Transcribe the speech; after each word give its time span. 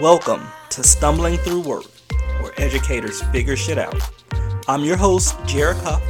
Welcome 0.00 0.46
to 0.70 0.82
Stumbling 0.82 1.36
Through 1.38 1.60
Work, 1.62 1.86
where 2.42 2.52
educators 2.60 3.22
figure 3.22 3.56
shit 3.56 3.78
out. 3.78 3.98
I'm 4.68 4.84
your 4.84 4.98
host, 4.98 5.34
Jared 5.46 5.78
Huff, 5.78 6.02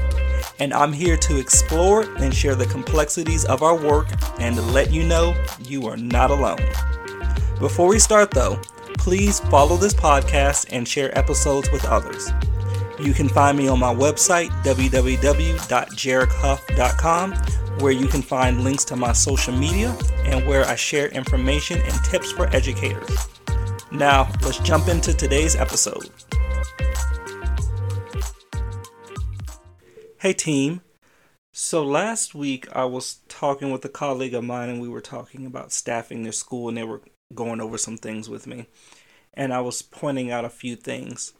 and 0.59 0.75
I'm 0.75 0.93
here 0.93 1.17
to 1.19 1.39
explore 1.39 2.03
and 2.17 2.35
share 2.35 2.57
the 2.57 2.67
complexities 2.67 3.45
of 3.45 3.63
our 3.63 3.77
work 3.77 4.09
and 4.41 4.73
let 4.73 4.91
you 4.91 5.05
know 5.05 5.41
you 5.61 5.87
are 5.87 5.97
not 5.97 6.33
alone. 6.33 6.59
Before 7.61 7.87
we 7.87 8.01
start, 8.01 8.33
though, 8.33 8.61
please 8.99 9.39
follow 9.39 9.77
this 9.77 9.95
podcast 9.95 10.67
and 10.71 10.89
share 10.89 11.17
episodes 11.17 11.71
with 11.71 11.85
others. 11.85 12.29
You 12.99 13.13
can 13.13 13.29
find 13.29 13.57
me 13.57 13.69
on 13.69 13.79
my 13.79 13.95
website, 13.95 14.49
www.jaredhuff.com, 14.65 17.35
where 17.79 17.93
you 17.93 18.09
can 18.09 18.23
find 18.23 18.65
links 18.65 18.85
to 18.87 18.97
my 18.97 19.13
social 19.13 19.57
media 19.57 19.97
and 20.25 20.45
where 20.45 20.65
I 20.65 20.75
share 20.75 21.07
information 21.09 21.81
and 21.83 22.05
tips 22.05 22.33
for 22.33 22.49
educators. 22.49 23.29
Now, 23.93 24.33
let's 24.43 24.59
jump 24.59 24.89
into 24.89 25.15
today's 25.15 25.55
episode. 25.55 26.11
Hey, 30.19 30.33
team. 30.33 30.81
So, 31.53 31.85
last 31.85 32.35
week 32.35 32.67
I 32.73 32.85
was 32.85 33.21
talking 33.29 33.71
with 33.71 33.85
a 33.85 33.89
colleague 33.89 34.35
of 34.35 34.43
mine, 34.43 34.71
and 34.71 34.81
we 34.81 34.89
were 34.89 35.01
talking 35.01 35.47
about 35.47 35.73
staffing 35.73 36.25
their 36.25 36.33
school, 36.33 36.69
and 36.69 36.77
they 36.77 36.83
were 36.83 37.01
going 37.33 37.61
over 37.61 37.79
some 37.79 37.97
things 37.97 38.29
with 38.29 38.47
me. 38.47 38.67
And 39.33 39.55
I 39.55 39.61
was 39.61 39.83
pointing 39.83 40.33
out 40.33 40.45
a 40.45 40.51
few 40.51 40.75
things. 40.75 41.33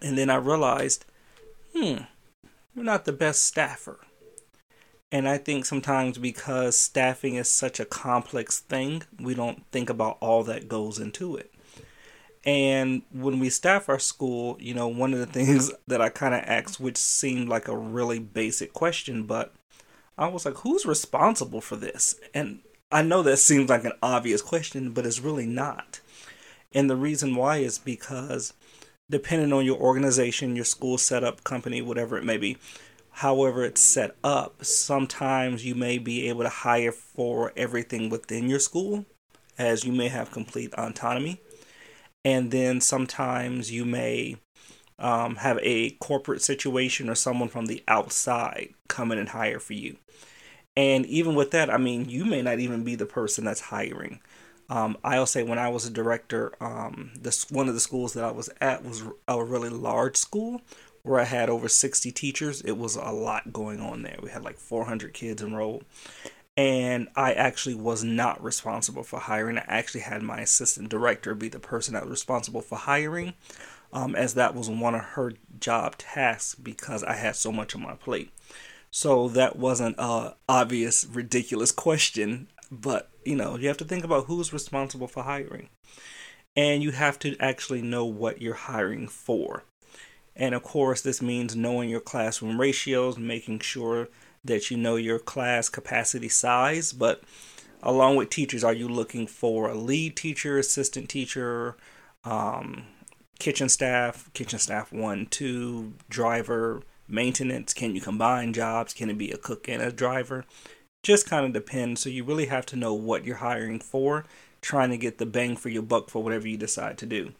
And 0.00 0.16
then 0.16 0.30
I 0.30 0.36
realized, 0.36 1.06
hmm, 1.74 1.96
we're 2.74 2.84
not 2.84 3.04
the 3.04 3.12
best 3.12 3.42
staffer. 3.42 3.98
And 5.10 5.28
I 5.28 5.38
think 5.38 5.64
sometimes 5.64 6.18
because 6.18 6.76
staffing 6.76 7.36
is 7.36 7.50
such 7.50 7.80
a 7.80 7.86
complex 7.86 8.60
thing, 8.60 9.02
we 9.18 9.34
don't 9.34 9.64
think 9.72 9.88
about 9.88 10.18
all 10.20 10.44
that 10.44 10.68
goes 10.68 10.98
into 10.98 11.36
it. 11.36 11.52
And 12.44 13.02
when 13.10 13.40
we 13.40 13.50
staff 13.50 13.88
our 13.88 13.98
school, 13.98 14.56
you 14.60 14.74
know, 14.74 14.88
one 14.88 15.12
of 15.12 15.18
the 15.18 15.26
things 15.44 15.70
that 15.86 16.00
I 16.00 16.08
kind 16.08 16.34
of 16.34 16.42
asked, 16.44 16.78
which 16.78 16.98
seemed 16.98 17.48
like 17.48 17.68
a 17.68 17.76
really 17.76 18.18
basic 18.18 18.72
question, 18.72 19.24
but 19.24 19.54
I 20.16 20.28
was 20.28 20.44
like, 20.44 20.58
who's 20.58 20.84
responsible 20.84 21.60
for 21.60 21.76
this? 21.76 22.16
And 22.34 22.60
I 22.90 23.02
know 23.02 23.22
that 23.22 23.36
seems 23.38 23.70
like 23.70 23.84
an 23.84 23.92
obvious 24.02 24.42
question, 24.42 24.92
but 24.92 25.06
it's 25.06 25.20
really 25.20 25.46
not. 25.46 26.00
And 26.72 26.90
the 26.90 26.96
reason 26.96 27.34
why 27.34 27.58
is 27.58 27.78
because 27.78 28.52
depending 29.10 29.52
on 29.52 29.64
your 29.64 29.78
organization, 29.78 30.56
your 30.56 30.64
school 30.64 30.98
setup, 30.98 31.44
company, 31.44 31.80
whatever 31.80 32.18
it 32.18 32.24
may 32.24 32.36
be, 32.36 32.58
however 33.18 33.64
it's 33.64 33.80
set 33.80 34.14
up, 34.22 34.64
sometimes 34.64 35.64
you 35.64 35.74
may 35.74 35.98
be 35.98 36.28
able 36.28 36.44
to 36.44 36.48
hire 36.48 36.92
for 36.92 37.52
everything 37.56 38.08
within 38.08 38.48
your 38.48 38.60
school, 38.60 39.04
as 39.58 39.84
you 39.84 39.92
may 39.92 40.06
have 40.06 40.30
complete 40.30 40.72
autonomy. 40.74 41.40
And 42.24 42.52
then 42.52 42.80
sometimes 42.80 43.72
you 43.72 43.84
may 43.84 44.36
um, 45.00 45.34
have 45.36 45.58
a 45.62 45.90
corporate 45.98 46.42
situation 46.42 47.08
or 47.08 47.16
someone 47.16 47.48
from 47.48 47.66
the 47.66 47.82
outside 47.88 48.72
come 48.86 49.10
in 49.10 49.18
and 49.18 49.30
hire 49.30 49.58
for 49.58 49.72
you. 49.72 49.96
And 50.76 51.04
even 51.06 51.34
with 51.34 51.50
that, 51.50 51.70
I 51.70 51.76
mean, 51.76 52.08
you 52.08 52.24
may 52.24 52.40
not 52.40 52.60
even 52.60 52.84
be 52.84 52.94
the 52.94 53.04
person 53.04 53.44
that's 53.44 53.62
hiring. 53.62 54.20
Um, 54.70 54.96
I'll 55.02 55.26
say 55.26 55.42
when 55.42 55.58
I 55.58 55.70
was 55.70 55.86
a 55.86 55.90
director, 55.90 56.52
um, 56.60 57.10
this 57.18 57.50
one 57.50 57.68
of 57.68 57.74
the 57.74 57.80
schools 57.80 58.12
that 58.12 58.22
I 58.22 58.30
was 58.30 58.48
at 58.60 58.84
was 58.84 59.02
a 59.26 59.42
really 59.42 59.70
large 59.70 60.16
school 60.16 60.60
where 61.08 61.20
I 61.20 61.24
had 61.24 61.50
over 61.50 61.68
60 61.68 62.12
teachers. 62.12 62.60
It 62.60 62.76
was 62.76 62.96
a 62.96 63.10
lot 63.10 63.52
going 63.52 63.80
on 63.80 64.02
there. 64.02 64.18
We 64.22 64.30
had 64.30 64.44
like 64.44 64.58
400 64.58 65.12
kids 65.12 65.42
enrolled. 65.42 65.84
And 66.56 67.08
I 67.14 67.34
actually 67.34 67.76
was 67.76 68.02
not 68.02 68.42
responsible 68.42 69.04
for 69.04 69.20
hiring. 69.20 69.58
I 69.58 69.64
actually 69.68 70.00
had 70.00 70.22
my 70.22 70.40
assistant 70.40 70.88
director 70.88 71.34
be 71.34 71.48
the 71.48 71.60
person 71.60 71.94
that 71.94 72.02
was 72.02 72.10
responsible 72.10 72.62
for 72.62 72.76
hiring, 72.76 73.34
um, 73.92 74.16
as 74.16 74.34
that 74.34 74.56
was 74.56 74.68
one 74.68 74.96
of 74.96 75.02
her 75.02 75.34
job 75.60 75.96
tasks 75.98 76.56
because 76.56 77.04
I 77.04 77.14
had 77.14 77.36
so 77.36 77.52
much 77.52 77.76
on 77.76 77.82
my 77.82 77.94
plate. 77.94 78.32
So 78.90 79.28
that 79.28 79.56
wasn't 79.56 79.96
a 79.98 80.34
obvious, 80.48 81.04
ridiculous 81.04 81.70
question 81.70 82.48
but, 82.70 83.10
you 83.24 83.34
know, 83.34 83.56
you 83.56 83.68
have 83.68 83.76
to 83.78 83.84
think 83.84 84.04
about 84.04 84.26
who's 84.26 84.52
responsible 84.52 85.08
for 85.08 85.22
hiring. 85.22 85.68
And 86.56 86.82
you 86.82 86.90
have 86.90 87.18
to 87.20 87.36
actually 87.38 87.82
know 87.82 88.04
what 88.04 88.42
you're 88.42 88.54
hiring 88.54 89.08
for. 89.08 89.64
And 90.38 90.54
of 90.54 90.62
course, 90.62 91.02
this 91.02 91.20
means 91.20 91.56
knowing 91.56 91.90
your 91.90 92.00
classroom 92.00 92.60
ratios, 92.60 93.18
making 93.18 93.60
sure 93.60 94.08
that 94.44 94.70
you 94.70 94.76
know 94.76 94.96
your 94.96 95.18
class 95.18 95.68
capacity 95.68 96.28
size. 96.28 96.92
But 96.92 97.22
along 97.82 98.16
with 98.16 98.30
teachers, 98.30 98.64
are 98.64 98.72
you 98.72 98.88
looking 98.88 99.26
for 99.26 99.68
a 99.68 99.74
lead 99.74 100.16
teacher, 100.16 100.58
assistant 100.58 101.08
teacher, 101.08 101.76
um, 102.24 102.84
kitchen 103.38 103.68
staff, 103.68 104.30
kitchen 104.32 104.60
staff 104.60 104.92
one, 104.92 105.26
two, 105.26 105.94
driver, 106.08 106.82
maintenance? 107.08 107.74
Can 107.74 107.94
you 107.94 108.00
combine 108.00 108.52
jobs? 108.52 108.94
Can 108.94 109.10
it 109.10 109.18
be 109.18 109.32
a 109.32 109.36
cook 109.36 109.68
and 109.68 109.82
a 109.82 109.90
driver? 109.90 110.44
just 111.02 111.28
kind 111.28 111.46
of 111.46 111.52
depends. 111.52 112.00
So 112.00 112.10
you 112.10 112.24
really 112.24 112.46
have 112.46 112.66
to 112.66 112.76
know 112.76 112.94
what 112.94 113.24
you're 113.24 113.36
hiring 113.36 113.80
for, 113.80 114.24
trying 114.60 114.90
to 114.90 114.98
get 114.98 115.18
the 115.18 115.26
bang 115.26 115.56
for 115.56 115.68
your 115.68 115.82
buck 115.82 116.10
for 116.10 116.22
whatever 116.22 116.48
you 116.48 116.56
decide 116.56 116.98
to 116.98 117.06
do. 117.06 117.32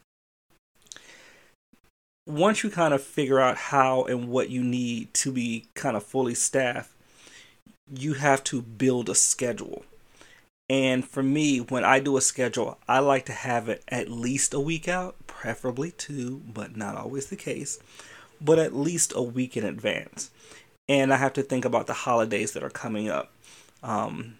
Once 2.28 2.62
you 2.62 2.68
kind 2.68 2.92
of 2.92 3.02
figure 3.02 3.40
out 3.40 3.56
how 3.56 4.04
and 4.04 4.28
what 4.28 4.50
you 4.50 4.62
need 4.62 5.12
to 5.14 5.32
be 5.32 5.66
kind 5.74 5.96
of 5.96 6.04
fully 6.04 6.34
staffed, 6.34 6.92
you 7.90 8.12
have 8.12 8.44
to 8.44 8.60
build 8.60 9.08
a 9.08 9.14
schedule. 9.14 9.82
And 10.68 11.08
for 11.08 11.22
me, 11.22 11.58
when 11.58 11.84
I 11.84 11.98
do 11.98 12.18
a 12.18 12.20
schedule, 12.20 12.76
I 12.86 12.98
like 12.98 13.24
to 13.26 13.32
have 13.32 13.70
it 13.70 13.82
at 13.88 14.10
least 14.10 14.52
a 14.52 14.60
week 14.60 14.86
out, 14.86 15.16
preferably 15.26 15.92
two, 15.92 16.42
but 16.46 16.76
not 16.76 16.96
always 16.96 17.26
the 17.26 17.36
case, 17.36 17.78
but 18.40 18.58
at 18.58 18.76
least 18.76 19.14
a 19.16 19.22
week 19.22 19.56
in 19.56 19.64
advance. 19.64 20.30
And 20.86 21.12
I 21.12 21.16
have 21.16 21.32
to 21.34 21.42
think 21.42 21.64
about 21.64 21.86
the 21.86 21.94
holidays 21.94 22.52
that 22.52 22.62
are 22.62 22.68
coming 22.68 23.08
up. 23.08 23.32
Um, 23.82 24.34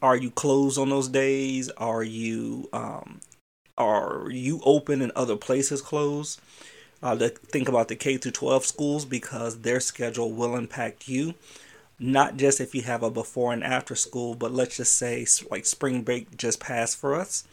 are 0.00 0.16
you 0.16 0.30
closed 0.30 0.78
on 0.78 0.90
those 0.90 1.08
days? 1.08 1.68
Are 1.70 2.04
you 2.04 2.68
um, 2.72 3.20
are 3.76 4.28
you 4.30 4.60
open 4.64 5.02
and 5.02 5.12
other 5.12 5.36
places 5.36 5.82
closed? 5.82 6.40
Uh, 7.02 7.16
to 7.16 7.28
think 7.30 7.68
about 7.68 7.88
the 7.88 7.96
K 7.96 8.18
through 8.18 8.32
12 8.32 8.66
schools 8.66 9.04
because 9.04 9.60
their 9.60 9.80
schedule 9.80 10.32
will 10.32 10.54
impact 10.54 11.08
you. 11.08 11.34
Not 11.98 12.36
just 12.36 12.60
if 12.60 12.74
you 12.74 12.82
have 12.82 13.02
a 13.02 13.10
before 13.10 13.52
and 13.52 13.64
after 13.64 13.94
school, 13.94 14.34
but 14.34 14.52
let's 14.52 14.76
just 14.76 14.94
say 14.94 15.26
like 15.50 15.66
spring 15.66 16.02
break 16.02 16.36
just 16.36 16.60
passed 16.60 16.98
for 16.98 17.14
us. 17.14 17.44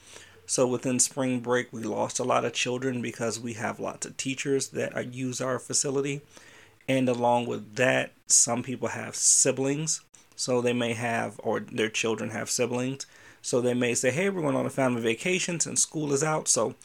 So 0.45 0.67
within 0.67 0.99
spring 0.99 1.39
break, 1.41 1.71
we 1.71 1.83
lost 1.83 2.19
a 2.19 2.23
lot 2.23 2.45
of 2.45 2.53
children 2.53 3.01
because 3.01 3.39
we 3.39 3.53
have 3.53 3.79
lots 3.79 4.05
of 4.05 4.15
teachers 4.17 4.69
that 4.69 5.13
use 5.13 5.41
our 5.41 5.59
facility. 5.59 6.21
And 6.87 7.09
along 7.09 7.47
with 7.47 7.75
that, 7.75 8.11
some 8.27 8.63
people 8.63 8.89
have 8.89 9.15
siblings 9.15 10.01
so 10.37 10.61
they 10.61 10.71
may 10.71 10.93
have, 10.93 11.41
or 11.43 11.59
their 11.59 11.89
children 11.89 12.29
have 12.29 12.49
siblings. 12.49 13.07
So 13.41 13.59
they 13.59 13.73
may 13.73 13.95
say, 13.95 14.11
hey, 14.11 14.29
we're 14.29 14.43
going 14.43 14.55
on 14.55 14.67
a 14.67 14.69
family 14.69 15.01
vacation 15.01 15.59
since 15.59 15.81
school 15.81 16.13
is 16.13 16.23
out. 16.23 16.47
So 16.47 16.75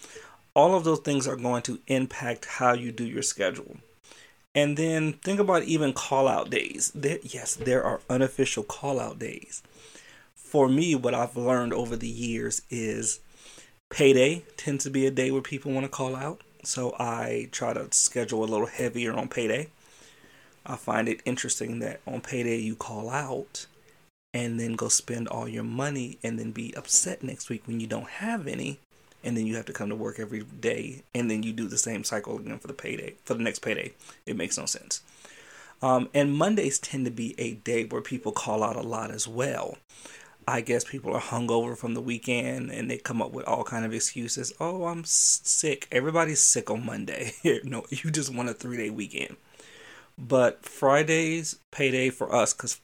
all 0.54 0.74
of 0.74 0.84
those 0.84 1.00
things 1.00 1.26
are 1.26 1.36
going 1.36 1.62
to 1.62 1.80
impact 1.86 2.44
how 2.44 2.72
you 2.72 2.92
do 2.92 3.04
your 3.04 3.22
schedule. 3.22 3.76
And 4.54 4.76
then 4.76 5.14
think 5.14 5.40
about 5.40 5.62
even 5.62 5.94
call 5.94 6.28
out 6.28 6.50
days. 6.50 6.92
There, 6.94 7.18
yes, 7.22 7.54
there 7.54 7.82
are 7.82 8.00
unofficial 8.10 8.62
call 8.62 9.00
out 9.00 9.18
days. 9.18 9.62
For 10.34 10.68
me, 10.68 10.94
what 10.94 11.14
I've 11.14 11.36
learned 11.36 11.72
over 11.72 11.96
the 11.96 12.08
years 12.08 12.60
is 12.68 13.20
payday 13.88 14.44
tends 14.58 14.84
to 14.84 14.90
be 14.90 15.06
a 15.06 15.10
day 15.10 15.30
where 15.30 15.40
people 15.40 15.72
want 15.72 15.84
to 15.84 15.90
call 15.90 16.14
out. 16.14 16.42
So 16.64 16.94
I 16.98 17.48
try 17.50 17.72
to 17.72 17.88
schedule 17.90 18.44
a 18.44 18.46
little 18.46 18.66
heavier 18.66 19.14
on 19.14 19.28
payday. 19.28 19.68
I 20.66 20.76
find 20.76 21.08
it 21.08 21.22
interesting 21.24 21.78
that 21.80 22.00
on 22.06 22.20
payday 22.20 22.58
you 22.58 22.76
call 22.76 23.08
out 23.08 23.66
and 24.34 24.60
then 24.60 24.74
go 24.74 24.88
spend 24.88 25.28
all 25.28 25.48
your 25.48 25.64
money 25.64 26.18
and 26.22 26.38
then 26.38 26.52
be 26.52 26.74
upset 26.76 27.22
next 27.22 27.48
week 27.48 27.66
when 27.66 27.80
you 27.80 27.86
don't 27.86 28.08
have 28.08 28.46
any 28.46 28.78
and 29.24 29.36
then 29.36 29.46
you 29.46 29.56
have 29.56 29.66
to 29.66 29.72
come 29.72 29.88
to 29.88 29.96
work 29.96 30.18
every 30.18 30.42
day 30.42 31.02
and 31.14 31.30
then 31.30 31.42
you 31.42 31.52
do 31.52 31.68
the 31.68 31.78
same 31.78 32.04
cycle 32.04 32.38
again 32.38 32.58
for 32.58 32.68
the 32.68 32.74
payday 32.74 33.14
for 33.24 33.34
the 33.34 33.42
next 33.42 33.60
payday. 33.60 33.92
It 34.26 34.36
makes 34.36 34.58
no 34.58 34.66
sense. 34.66 35.02
Um, 35.80 36.08
and 36.14 36.34
mondays 36.34 36.78
tend 36.78 37.04
to 37.06 37.10
be 37.10 37.34
a 37.38 37.54
day 37.54 37.84
where 37.84 38.02
people 38.02 38.32
call 38.32 38.62
out 38.62 38.76
a 38.76 38.82
lot 38.82 39.10
as 39.10 39.26
well. 39.26 39.78
I 40.46 40.60
guess 40.60 40.84
people 40.84 41.14
are 41.14 41.20
hungover 41.20 41.76
from 41.76 41.94
the 41.94 42.00
weekend 42.00 42.70
and 42.70 42.90
they 42.90 42.98
come 42.98 43.22
up 43.22 43.32
with 43.32 43.46
all 43.46 43.64
kind 43.64 43.84
of 43.84 43.94
excuses. 43.94 44.52
Oh 44.60 44.84
i'm 44.84 45.04
sick. 45.04 45.88
Everybody's 45.92 46.42
sick 46.42 46.70
on 46.70 46.84
monday. 46.84 47.32
No 47.64 47.84
you 47.90 48.10
just 48.10 48.34
want 48.34 48.48
a 48.48 48.54
three 48.54 48.76
day 48.76 48.90
weekend. 48.90 49.36
But 50.18 50.64
Fridays, 50.64 51.56
payday 51.70 52.10
for 52.10 52.34
us, 52.34 52.52
because 52.52 52.80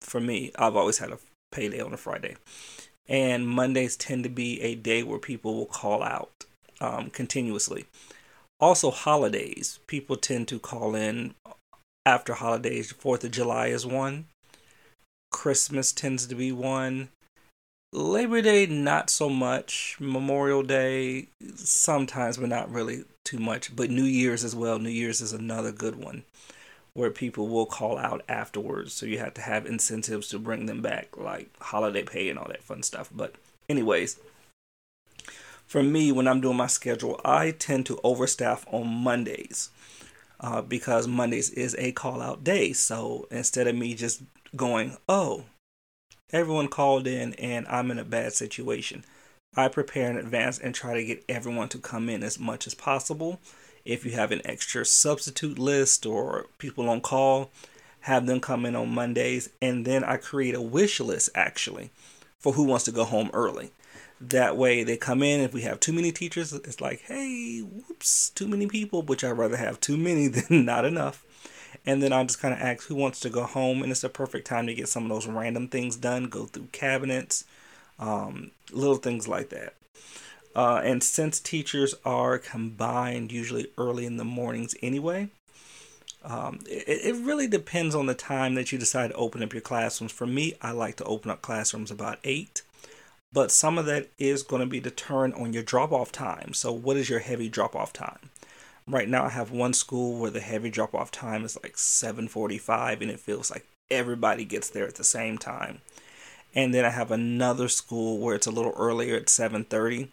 for 0.00 0.20
me, 0.20 0.52
I've 0.58 0.76
always 0.76 0.98
had 0.98 1.10
a 1.10 1.18
payday 1.50 1.80
on 1.80 1.92
a 1.92 1.96
Friday. 1.96 2.36
And 3.08 3.48
Mondays 3.48 3.96
tend 3.96 4.24
to 4.24 4.28
be 4.28 4.60
a 4.60 4.74
day 4.74 5.02
where 5.02 5.18
people 5.18 5.54
will 5.54 5.66
call 5.66 6.02
out 6.02 6.44
um, 6.80 7.10
continuously. 7.10 7.86
Also, 8.60 8.90
holidays. 8.90 9.78
People 9.86 10.16
tend 10.16 10.48
to 10.48 10.58
call 10.58 10.94
in 10.94 11.34
after 12.04 12.34
holidays. 12.34 12.92
Fourth 12.92 13.24
of 13.24 13.30
July 13.30 13.68
is 13.68 13.86
one. 13.86 14.26
Christmas 15.30 15.92
tends 15.92 16.26
to 16.26 16.34
be 16.34 16.52
one. 16.52 17.08
Labor 17.92 18.42
Day, 18.42 18.66
not 18.66 19.08
so 19.08 19.30
much. 19.30 19.96
Memorial 19.98 20.62
Day, 20.62 21.28
sometimes, 21.54 22.36
but 22.36 22.48
not 22.50 22.70
really 22.70 23.04
too 23.24 23.38
much. 23.38 23.74
But 23.74 23.90
New 23.90 24.04
Year's 24.04 24.44
as 24.44 24.54
well. 24.54 24.78
New 24.78 24.90
Year's 24.90 25.20
is 25.20 25.32
another 25.32 25.72
good 25.72 25.96
one 25.96 26.24
where 26.98 27.10
people 27.10 27.46
will 27.46 27.64
call 27.64 27.96
out 27.96 28.24
afterwards. 28.28 28.92
So 28.92 29.06
you 29.06 29.18
have 29.18 29.34
to 29.34 29.40
have 29.40 29.66
incentives 29.66 30.26
to 30.28 30.38
bring 30.38 30.66
them 30.66 30.82
back, 30.82 31.16
like 31.16 31.48
holiday 31.60 32.02
pay 32.02 32.28
and 32.28 32.36
all 32.36 32.48
that 32.48 32.64
fun 32.64 32.82
stuff. 32.82 33.08
But, 33.14 33.36
anyways, 33.68 34.18
for 35.64 35.80
me, 35.80 36.10
when 36.10 36.26
I'm 36.26 36.40
doing 36.40 36.56
my 36.56 36.66
schedule, 36.66 37.20
I 37.24 37.52
tend 37.52 37.86
to 37.86 37.98
overstaff 37.98 38.64
on 38.74 38.88
Mondays 38.88 39.70
uh, 40.40 40.60
because 40.60 41.06
Mondays 41.06 41.50
is 41.50 41.76
a 41.78 41.92
call 41.92 42.20
out 42.20 42.42
day. 42.42 42.72
So 42.72 43.28
instead 43.30 43.68
of 43.68 43.76
me 43.76 43.94
just 43.94 44.22
going, 44.56 44.96
oh, 45.08 45.44
everyone 46.32 46.66
called 46.66 47.06
in 47.06 47.32
and 47.34 47.64
I'm 47.68 47.92
in 47.92 48.00
a 48.00 48.04
bad 48.04 48.32
situation. 48.32 49.04
I 49.56 49.68
prepare 49.68 50.10
in 50.10 50.16
advance 50.16 50.58
and 50.58 50.74
try 50.74 50.94
to 50.94 51.04
get 51.04 51.24
everyone 51.28 51.68
to 51.68 51.78
come 51.78 52.08
in 52.08 52.24
as 52.24 52.40
much 52.40 52.66
as 52.66 52.74
possible. 52.74 53.38
If 53.88 54.04
you 54.04 54.12
have 54.12 54.30
an 54.30 54.42
extra 54.44 54.84
substitute 54.84 55.58
list 55.58 56.06
or 56.06 56.46
people 56.58 56.88
on 56.88 57.00
call, 57.00 57.50
have 58.00 58.26
them 58.26 58.40
come 58.40 58.64
in 58.64 58.76
on 58.76 58.94
Mondays. 58.94 59.50
And 59.60 59.84
then 59.84 60.04
I 60.04 60.16
create 60.16 60.54
a 60.54 60.62
wish 60.62 61.00
list 61.00 61.30
actually 61.34 61.90
for 62.38 62.52
who 62.52 62.64
wants 62.64 62.84
to 62.84 62.92
go 62.92 63.04
home 63.04 63.30
early. 63.32 63.70
That 64.20 64.56
way 64.56 64.84
they 64.84 64.96
come 64.96 65.22
in. 65.22 65.40
If 65.40 65.52
we 65.52 65.62
have 65.62 65.80
too 65.80 65.92
many 65.92 66.12
teachers, 66.12 66.52
it's 66.52 66.80
like, 66.80 67.00
hey, 67.06 67.60
whoops, 67.60 68.30
too 68.30 68.46
many 68.46 68.66
people, 68.66 69.02
which 69.02 69.24
I'd 69.24 69.30
rather 69.30 69.56
have 69.56 69.80
too 69.80 69.96
many 69.96 70.28
than 70.28 70.64
not 70.64 70.84
enough 70.84 71.24
and 71.86 72.02
then 72.02 72.12
I 72.12 72.22
just 72.24 72.40
kind 72.40 72.54
of 72.54 72.60
ask 72.60 72.84
who 72.84 72.94
wants 72.94 73.20
to 73.20 73.30
go 73.30 73.44
home, 73.44 73.82
and 73.82 73.90
it's 73.90 74.04
a 74.04 74.08
perfect 74.08 74.46
time 74.46 74.66
to 74.66 74.74
get 74.74 74.88
some 74.88 75.04
of 75.04 75.08
those 75.08 75.26
random 75.26 75.68
things 75.68 75.96
done. 75.96 76.24
Go 76.24 76.46
through 76.46 76.68
cabinets, 76.72 77.44
um, 77.98 78.50
little 78.70 78.96
things 78.96 79.28
like 79.28 79.50
that. 79.50 79.74
Uh, 80.58 80.80
and 80.82 81.04
since 81.04 81.38
teachers 81.38 81.94
are 82.04 82.36
combined 82.36 83.30
usually 83.30 83.68
early 83.78 84.04
in 84.04 84.16
the 84.16 84.24
mornings 84.24 84.74
anyway, 84.82 85.28
um, 86.24 86.58
it, 86.66 87.14
it 87.14 87.24
really 87.24 87.46
depends 87.46 87.94
on 87.94 88.06
the 88.06 88.14
time 88.14 88.56
that 88.56 88.72
you 88.72 88.76
decide 88.78 89.10
to 89.10 89.14
open 89.14 89.40
up 89.40 89.52
your 89.52 89.62
classrooms. 89.62 90.10
For 90.10 90.26
me, 90.26 90.54
I 90.60 90.72
like 90.72 90.96
to 90.96 91.04
open 91.04 91.30
up 91.30 91.42
classrooms 91.42 91.92
about 91.92 92.18
8, 92.24 92.62
but 93.32 93.52
some 93.52 93.78
of 93.78 93.86
that 93.86 94.08
is 94.18 94.42
going 94.42 94.58
to 94.58 94.66
be 94.66 94.80
determined 94.80 95.34
on 95.34 95.52
your 95.52 95.62
drop 95.62 95.92
off 95.92 96.10
time. 96.10 96.52
So, 96.54 96.72
what 96.72 96.96
is 96.96 97.08
your 97.08 97.20
heavy 97.20 97.48
drop 97.48 97.76
off 97.76 97.92
time? 97.92 98.30
right 98.88 99.08
now 99.08 99.26
I 99.26 99.28
have 99.28 99.52
one 99.52 99.74
school 99.74 100.18
where 100.18 100.30
the 100.30 100.40
heavy 100.40 100.70
drop 100.70 100.94
off 100.94 101.12
time 101.12 101.44
is 101.44 101.58
like 101.62 101.76
7:45 101.76 103.02
and 103.02 103.10
it 103.12 103.20
feels 103.20 103.48
like 103.48 103.64
everybody 103.92 104.44
gets 104.44 104.70
there 104.70 104.88
at 104.88 104.96
the 104.96 105.04
same 105.04 105.38
time. 105.38 105.82
And 106.52 106.74
then 106.74 106.84
I 106.84 106.90
have 106.90 107.12
another 107.12 107.68
school 107.68 108.18
where 108.18 108.34
it's 108.34 108.46
a 108.46 108.50
little 108.50 108.74
earlier 108.76 109.14
at 109.14 109.28
7:30. 109.28 110.08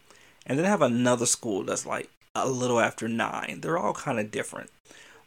And 0.46 0.58
then 0.58 0.66
I 0.66 0.70
have 0.70 0.82
another 0.82 1.26
school 1.26 1.64
that's 1.64 1.86
like 1.86 2.10
a 2.36 2.48
little 2.48 2.80
after 2.80 3.08
9. 3.08 3.60
They're 3.62 3.78
all 3.78 3.94
kind 3.94 4.20
of 4.20 4.32
different. 4.32 4.70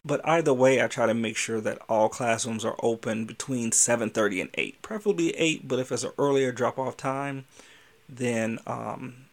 But 0.04 0.26
either 0.26 0.54
way, 0.54 0.82
I 0.82 0.86
try 0.86 1.06
to 1.06 1.14
make 1.14 1.36
sure 1.36 1.60
that 1.60 1.82
all 1.88 2.08
classrooms 2.08 2.64
are 2.64 2.76
open 2.82 3.24
between 3.24 3.72
7:30 3.72 4.40
and 4.40 4.50
8. 4.54 4.80
Preferably 4.80 5.30
8, 5.36 5.66
but 5.66 5.78
if 5.78 5.90
it's 5.90 6.04
an 6.04 6.12
earlier 6.18 6.52
drop 6.52 6.78
off 6.78 6.96
time, 6.96 7.46
then 8.08 8.58
um, 8.66 9.26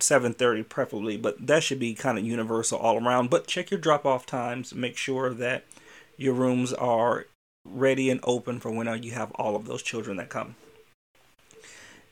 7:30 0.00 0.68
preferably, 0.68 1.16
but 1.16 1.46
that 1.46 1.62
should 1.62 1.78
be 1.78 1.94
kind 1.94 2.18
of 2.18 2.24
universal 2.24 2.78
all 2.78 3.02
around. 3.02 3.30
But 3.30 3.46
check 3.46 3.70
your 3.70 3.80
drop 3.80 4.04
off 4.04 4.26
times, 4.26 4.74
make 4.74 4.96
sure 4.96 5.32
that 5.32 5.64
your 6.16 6.34
rooms 6.34 6.72
are 6.72 7.26
ready 7.64 8.10
and 8.10 8.20
open 8.22 8.60
for 8.60 8.70
when 8.70 9.02
you 9.02 9.12
have 9.12 9.32
all 9.32 9.56
of 9.56 9.66
those 9.66 9.82
children 9.82 10.16
that 10.18 10.28
come. 10.28 10.56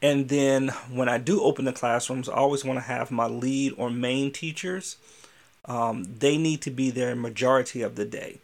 And 0.02 0.28
then 0.28 0.68
when 0.90 1.08
I 1.08 1.18
do 1.18 1.42
open 1.42 1.64
the 1.64 1.72
classrooms, 1.72 2.28
I 2.28 2.34
always 2.34 2.64
want 2.64 2.78
to 2.78 2.84
have 2.84 3.10
my 3.10 3.26
lead 3.26 3.74
or 3.76 3.90
main 3.90 4.32
teachers. 4.32 4.96
Um, 5.64 6.04
they 6.18 6.36
need 6.36 6.60
to 6.62 6.70
be 6.70 6.90
there 6.90 7.16
majority 7.16 7.82
of 7.82 7.96
the 7.96 8.04
day. 8.04 8.38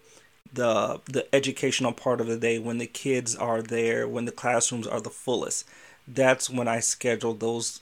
The 0.52 1.00
the 1.04 1.32
educational 1.34 1.92
part 1.92 2.20
of 2.20 2.26
the 2.26 2.38
day 2.38 2.58
when 2.58 2.78
the 2.78 2.86
kids 2.86 3.36
are 3.36 3.62
there, 3.62 4.08
when 4.08 4.24
the 4.24 4.32
classrooms 4.32 4.86
are 4.86 5.00
the 5.00 5.10
fullest. 5.10 5.68
That's 6.08 6.50
when 6.50 6.66
I 6.66 6.80
schedule 6.80 7.34
those 7.34 7.80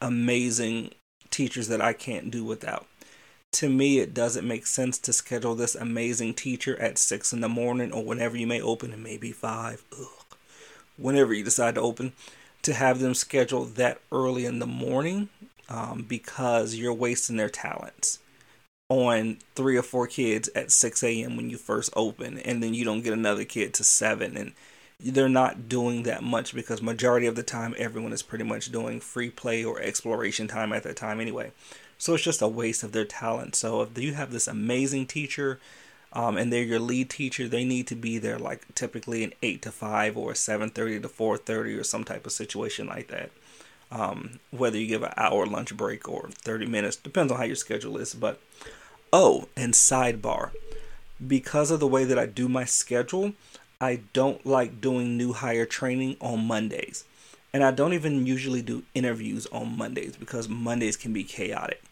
amazing 0.00 0.92
teachers 1.30 1.68
that 1.68 1.82
I 1.82 1.92
can't 1.92 2.30
do 2.30 2.44
without. 2.44 2.86
To 3.52 3.68
me, 3.68 3.98
it 3.98 4.14
doesn't 4.14 4.46
make 4.46 4.66
sense 4.66 4.98
to 5.00 5.12
schedule 5.12 5.54
this 5.54 5.74
amazing 5.74 6.34
teacher 6.34 6.80
at 6.80 6.98
six 6.98 7.32
in 7.32 7.40
the 7.40 7.48
morning 7.48 7.92
or 7.92 8.04
whenever 8.04 8.36
you 8.36 8.46
may 8.46 8.60
open, 8.60 8.92
it 8.92 8.98
may 8.98 9.16
be 9.16 9.32
five, 9.32 9.82
ugh, 9.92 10.08
whenever 10.96 11.32
you 11.32 11.44
decide 11.44 11.76
to 11.76 11.80
open, 11.80 12.12
to 12.66 12.74
have 12.74 12.98
them 12.98 13.14
scheduled 13.14 13.76
that 13.76 14.00
early 14.10 14.44
in 14.44 14.58
the 14.58 14.66
morning 14.66 15.28
um, 15.68 16.04
because 16.08 16.74
you're 16.74 16.92
wasting 16.92 17.36
their 17.36 17.48
talents 17.48 18.18
on 18.88 19.38
three 19.54 19.76
or 19.76 19.84
four 19.84 20.08
kids 20.08 20.50
at 20.52 20.72
6 20.72 21.04
a.m. 21.04 21.36
when 21.36 21.48
you 21.48 21.58
first 21.58 21.92
open, 21.94 22.40
and 22.40 22.60
then 22.60 22.74
you 22.74 22.84
don't 22.84 23.02
get 23.02 23.12
another 23.12 23.44
kid 23.44 23.72
to 23.74 23.84
7 23.84 24.36
and 24.36 24.52
they're 24.98 25.28
not 25.28 25.68
doing 25.68 26.02
that 26.02 26.24
much 26.24 26.56
because 26.56 26.82
majority 26.82 27.26
of 27.26 27.36
the 27.36 27.42
time 27.44 27.72
everyone 27.78 28.12
is 28.12 28.22
pretty 28.22 28.44
much 28.44 28.72
doing 28.72 28.98
free 28.98 29.30
play 29.30 29.62
or 29.62 29.80
exploration 29.80 30.48
time 30.48 30.72
at 30.72 30.82
that 30.82 30.96
time 30.96 31.20
anyway 31.20 31.52
so 31.98 32.14
it's 32.14 32.24
just 32.24 32.40
a 32.40 32.48
waste 32.48 32.82
of 32.82 32.92
their 32.92 33.04
talent 33.04 33.54
so 33.54 33.82
if 33.82 33.98
you 33.98 34.14
have 34.14 34.32
this 34.32 34.48
amazing 34.48 35.06
teacher 35.06 35.60
um, 36.12 36.36
and 36.36 36.52
they're 36.52 36.62
your 36.62 36.78
lead 36.78 37.10
teacher 37.10 37.48
they 37.48 37.64
need 37.64 37.86
to 37.86 37.94
be 37.94 38.18
there 38.18 38.38
like 38.38 38.74
typically 38.74 39.24
an 39.24 39.32
8 39.42 39.62
to 39.62 39.72
5 39.72 40.16
or 40.16 40.32
7.30 40.32 41.02
to 41.02 41.08
4.30 41.08 41.80
or 41.80 41.84
some 41.84 42.04
type 42.04 42.26
of 42.26 42.32
situation 42.32 42.86
like 42.86 43.08
that 43.08 43.30
um, 43.90 44.40
whether 44.50 44.78
you 44.78 44.86
give 44.86 45.02
an 45.02 45.14
hour 45.16 45.46
lunch 45.46 45.76
break 45.76 46.08
or 46.08 46.28
30 46.30 46.66
minutes 46.66 46.96
depends 46.96 47.32
on 47.32 47.38
how 47.38 47.44
your 47.44 47.56
schedule 47.56 47.96
is 47.98 48.14
but 48.14 48.40
oh 49.12 49.48
and 49.56 49.74
sidebar 49.74 50.50
because 51.26 51.70
of 51.70 51.80
the 51.80 51.86
way 51.86 52.04
that 52.04 52.18
i 52.18 52.26
do 52.26 52.48
my 52.48 52.64
schedule 52.64 53.32
I 53.80 54.00
don't 54.14 54.44
like 54.46 54.80
doing 54.80 55.16
new 55.16 55.32
hire 55.34 55.66
training 55.66 56.16
on 56.20 56.46
Mondays. 56.46 57.04
And 57.52 57.62
I 57.62 57.70
don't 57.70 57.92
even 57.92 58.26
usually 58.26 58.62
do 58.62 58.84
interviews 58.94 59.46
on 59.46 59.76
Mondays 59.76 60.16
because 60.16 60.48
Mondays 60.48 60.96
can 60.96 61.12
be 61.12 61.24
chaotic. 61.24 61.82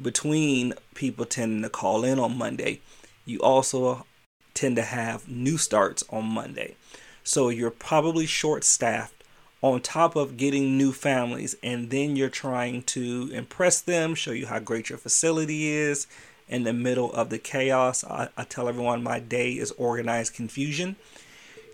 Between 0.00 0.74
people 0.94 1.24
tending 1.24 1.62
to 1.62 1.68
call 1.68 2.04
in 2.04 2.18
on 2.18 2.38
Monday, 2.38 2.80
you 3.24 3.40
also 3.40 4.06
tend 4.52 4.76
to 4.76 4.82
have 4.82 5.28
new 5.28 5.56
starts 5.58 6.04
on 6.10 6.24
Monday. 6.24 6.76
So 7.22 7.48
you're 7.48 7.70
probably 7.70 8.26
short 8.26 8.64
staffed 8.64 9.24
on 9.62 9.80
top 9.80 10.14
of 10.14 10.36
getting 10.36 10.76
new 10.76 10.92
families, 10.92 11.56
and 11.62 11.90
then 11.90 12.16
you're 12.16 12.28
trying 12.28 12.82
to 12.82 13.30
impress 13.32 13.80
them, 13.80 14.14
show 14.14 14.32
you 14.32 14.46
how 14.46 14.58
great 14.58 14.90
your 14.90 14.98
facility 14.98 15.68
is 15.68 16.06
in 16.48 16.64
the 16.64 16.72
middle 16.72 17.10
of 17.12 17.30
the 17.30 17.38
chaos. 17.38 18.04
I, 18.04 18.28
I 18.36 18.44
tell 18.44 18.68
everyone 18.68 19.02
my 19.02 19.20
day 19.20 19.52
is 19.52 19.70
organized 19.72 20.34
confusion 20.34 20.96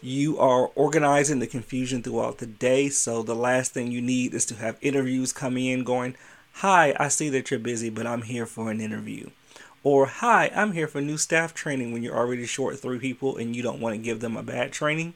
you 0.02 0.38
are 0.38 0.70
organizing 0.74 1.40
the 1.40 1.46
confusion 1.46 2.02
throughout 2.02 2.38
the 2.38 2.46
day. 2.46 2.88
So 2.88 3.22
the 3.22 3.34
last 3.34 3.72
thing 3.72 3.92
you 3.92 4.00
need 4.00 4.34
is 4.34 4.46
to 4.46 4.54
have 4.56 4.78
interviews 4.80 5.32
coming 5.32 5.66
in 5.66 5.84
going, 5.84 6.16
Hi, 6.54 6.94
I 6.98 7.08
see 7.08 7.28
that 7.30 7.50
you're 7.50 7.60
busy, 7.60 7.90
but 7.90 8.06
I'm 8.06 8.22
here 8.22 8.46
for 8.46 8.70
an 8.70 8.80
interview. 8.80 9.30
Or, 9.82 10.06
Hi, 10.06 10.50
I'm 10.54 10.72
here 10.72 10.86
for 10.86 11.00
new 11.00 11.16
staff 11.16 11.54
training 11.54 11.92
when 11.92 12.02
you're 12.02 12.16
already 12.16 12.44
short 12.44 12.78
three 12.78 12.98
people 12.98 13.38
and 13.38 13.56
you 13.56 13.62
don't 13.62 13.80
want 13.80 13.94
to 13.94 14.02
give 14.02 14.20
them 14.20 14.36
a 14.36 14.42
bad 14.42 14.72
training. 14.72 15.14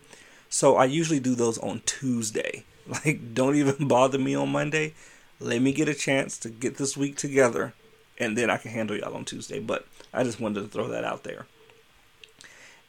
So 0.49 0.77
I 0.77 0.87
usually 0.87 1.21
do 1.21 1.35
those 1.35 1.59
on 1.59 1.83
Tuesday. 1.87 2.65
Like, 2.87 3.33
don't 3.33 3.57
even 3.57 3.89
bother 3.89 4.19
me 4.19 4.35
on 4.35 4.53
Monday. 4.53 4.93
Let 5.41 5.63
me 5.63 5.73
get 5.73 5.89
a 5.89 5.95
chance 5.95 6.37
to 6.37 6.51
get 6.51 6.77
this 6.77 6.99
week 6.99 7.17
together 7.17 7.73
and 8.19 8.37
then 8.37 8.51
I 8.51 8.59
can 8.59 8.73
handle 8.73 8.95
y'all 8.95 9.15
on 9.15 9.25
Tuesday. 9.25 9.59
But 9.59 9.87
I 10.13 10.23
just 10.23 10.39
wanted 10.39 10.61
to 10.61 10.69
throw 10.69 10.89
that 10.89 11.03
out 11.03 11.25
there. 11.25 11.47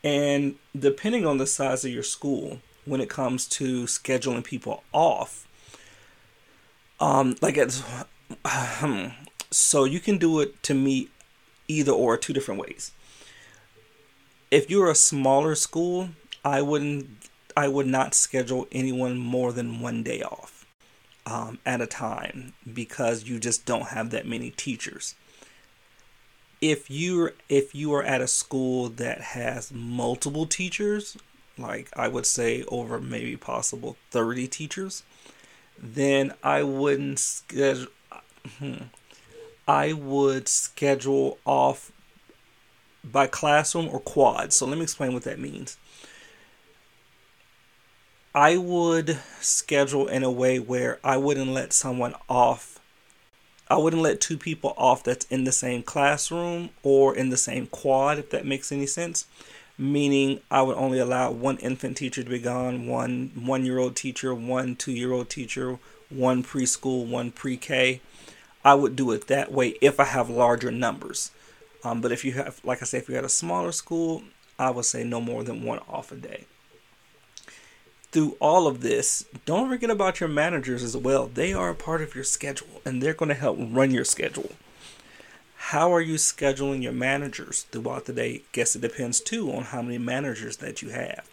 And 0.03 0.55
depending 0.77 1.25
on 1.25 1.37
the 1.37 1.47
size 1.47 1.85
of 1.85 1.91
your 1.91 2.03
school, 2.03 2.59
when 2.83 2.99
it 2.99 3.09
comes 3.09 3.47
to 3.47 3.85
scheduling 3.85 4.43
people 4.43 4.83
off, 4.91 5.47
um, 6.99 7.37
like 7.41 7.55
it's, 7.55 7.81
so 9.49 9.85
you 9.85 10.01
can 10.01 10.17
do 10.17 10.41
it 10.41 10.61
to 10.63 10.73
me 10.73 11.07
either 11.67 11.91
or 11.91 12.17
two 12.17 12.33
different 12.33 12.61
ways. 12.61 12.91
If 14.51 14.69
you're 14.69 14.89
a 14.89 14.95
smaller 14.95 15.55
school, 15.55 16.09
I 16.43 16.61
wouldn't, 16.61 17.09
I 17.57 17.67
would 17.67 17.87
not 17.87 18.13
schedule 18.13 18.67
anyone 18.71 19.17
more 19.17 19.51
than 19.51 19.79
one 19.79 20.03
day 20.03 20.21
off 20.21 20.65
um, 21.25 21.59
at 21.65 21.81
a 21.81 21.87
time 21.87 22.53
because 22.71 23.23
you 23.23 23.39
just 23.39 23.65
don't 23.65 23.87
have 23.87 24.11
that 24.11 24.27
many 24.27 24.51
teachers 24.51 25.15
if 26.61 26.89
you're 26.89 27.33
if 27.49 27.75
you 27.75 27.93
are 27.93 28.03
at 28.03 28.21
a 28.21 28.27
school 28.27 28.89
that 28.89 29.21
has 29.21 29.71
multiple 29.71 30.45
teachers 30.45 31.17
like 31.57 31.89
i 31.97 32.07
would 32.07 32.25
say 32.25 32.63
over 32.69 32.99
maybe 32.99 33.35
possible 33.35 33.97
30 34.11 34.47
teachers 34.47 35.03
then 35.77 36.33
i 36.43 36.63
wouldn't 36.63 37.19
schedule 37.19 37.87
hmm, 38.57 38.75
i 39.67 39.93
would 39.93 40.47
schedule 40.47 41.37
off 41.45 41.91
by 43.03 43.27
classroom 43.27 43.87
or 43.89 43.99
quad 43.99 44.51
so 44.51 44.65
let 44.65 44.77
me 44.77 44.83
explain 44.83 45.13
what 45.13 45.23
that 45.23 45.39
means 45.39 45.77
I 48.35 48.57
would 48.57 49.17
schedule 49.39 50.09
in 50.09 50.21
a 50.21 50.29
way 50.29 50.59
where 50.59 50.99
I 51.05 51.15
wouldn't 51.15 51.51
let 51.51 51.71
someone 51.71 52.15
off. 52.27 52.81
I 53.69 53.77
wouldn't 53.77 54.01
let 54.01 54.19
two 54.19 54.37
people 54.37 54.73
off 54.75 55.05
that's 55.05 55.25
in 55.27 55.45
the 55.45 55.53
same 55.53 55.83
classroom 55.83 56.71
or 56.83 57.15
in 57.15 57.29
the 57.29 57.37
same 57.37 57.67
quad, 57.67 58.19
if 58.19 58.31
that 58.31 58.45
makes 58.45 58.73
any 58.73 58.87
sense. 58.87 59.25
Meaning, 59.77 60.41
I 60.51 60.63
would 60.63 60.75
only 60.75 60.99
allow 60.99 61.31
one 61.31 61.57
infant 61.59 61.95
teacher 61.95 62.23
to 62.23 62.29
be 62.29 62.39
gone, 62.39 62.87
one 62.87 63.31
one 63.35 63.65
year 63.65 63.79
old 63.79 63.95
teacher, 63.95 64.35
one 64.35 64.75
two 64.75 64.91
year 64.91 65.13
old 65.13 65.29
teacher, 65.29 65.79
one 66.09 66.43
preschool, 66.43 67.07
one 67.07 67.31
pre 67.31 67.55
K. 67.55 68.01
I 68.65 68.73
would 68.73 68.95
do 68.95 69.11
it 69.11 69.27
that 69.27 69.51
way 69.51 69.75
if 69.79 69.99
I 69.99 70.05
have 70.05 70.27
larger 70.27 70.71
numbers. 70.71 71.31
Um, 71.83 72.01
but 72.01 72.11
if 72.11 72.25
you 72.25 72.33
have, 72.33 72.59
like 72.63 72.81
I 72.81 72.85
say, 72.85 72.97
if 72.97 73.07
you 73.07 73.13
had 73.13 73.23
a 73.23 73.29
smaller 73.29 73.71
school, 73.71 74.23
I 74.57 74.71
would 74.71 74.85
say 74.85 75.03
no 75.03 75.21
more 75.21 75.43
than 75.43 75.63
one 75.63 75.79
off 75.87 76.11
a 76.11 76.15
day. 76.15 76.45
Through 78.11 78.37
all 78.39 78.65
of 78.65 78.81
this, 78.81 79.25
don't 79.45 79.69
forget 79.69 79.91
about 79.91 80.19
your 80.19 80.29
managers 80.29 80.81
as 80.81 80.97
well. 80.97 81.27
They 81.27 81.53
are 81.53 81.69
a 81.69 81.75
part 81.75 82.01
of 82.01 82.15
your 82.15 82.23
schedule 82.23 82.81
and 82.83 83.03
they're 83.03 83.13
going 83.13 83.29
to 83.29 83.35
help 83.35 83.59
run 83.59 83.91
your 83.91 84.05
schedule. 84.05 84.53
How 85.57 85.93
are 85.93 86.01
you 86.01 86.15
scheduling 86.15 86.81
your 86.81 86.93
managers 86.93 87.63
throughout 87.71 88.05
the 88.05 88.13
day? 88.13 88.43
Guess 88.51 88.75
it 88.75 88.81
depends 88.81 89.19
too 89.19 89.51
on 89.51 89.63
how 89.65 89.81
many 89.81 89.97
managers 89.97 90.57
that 90.57 90.81
you 90.81 90.89
have. 90.89 91.29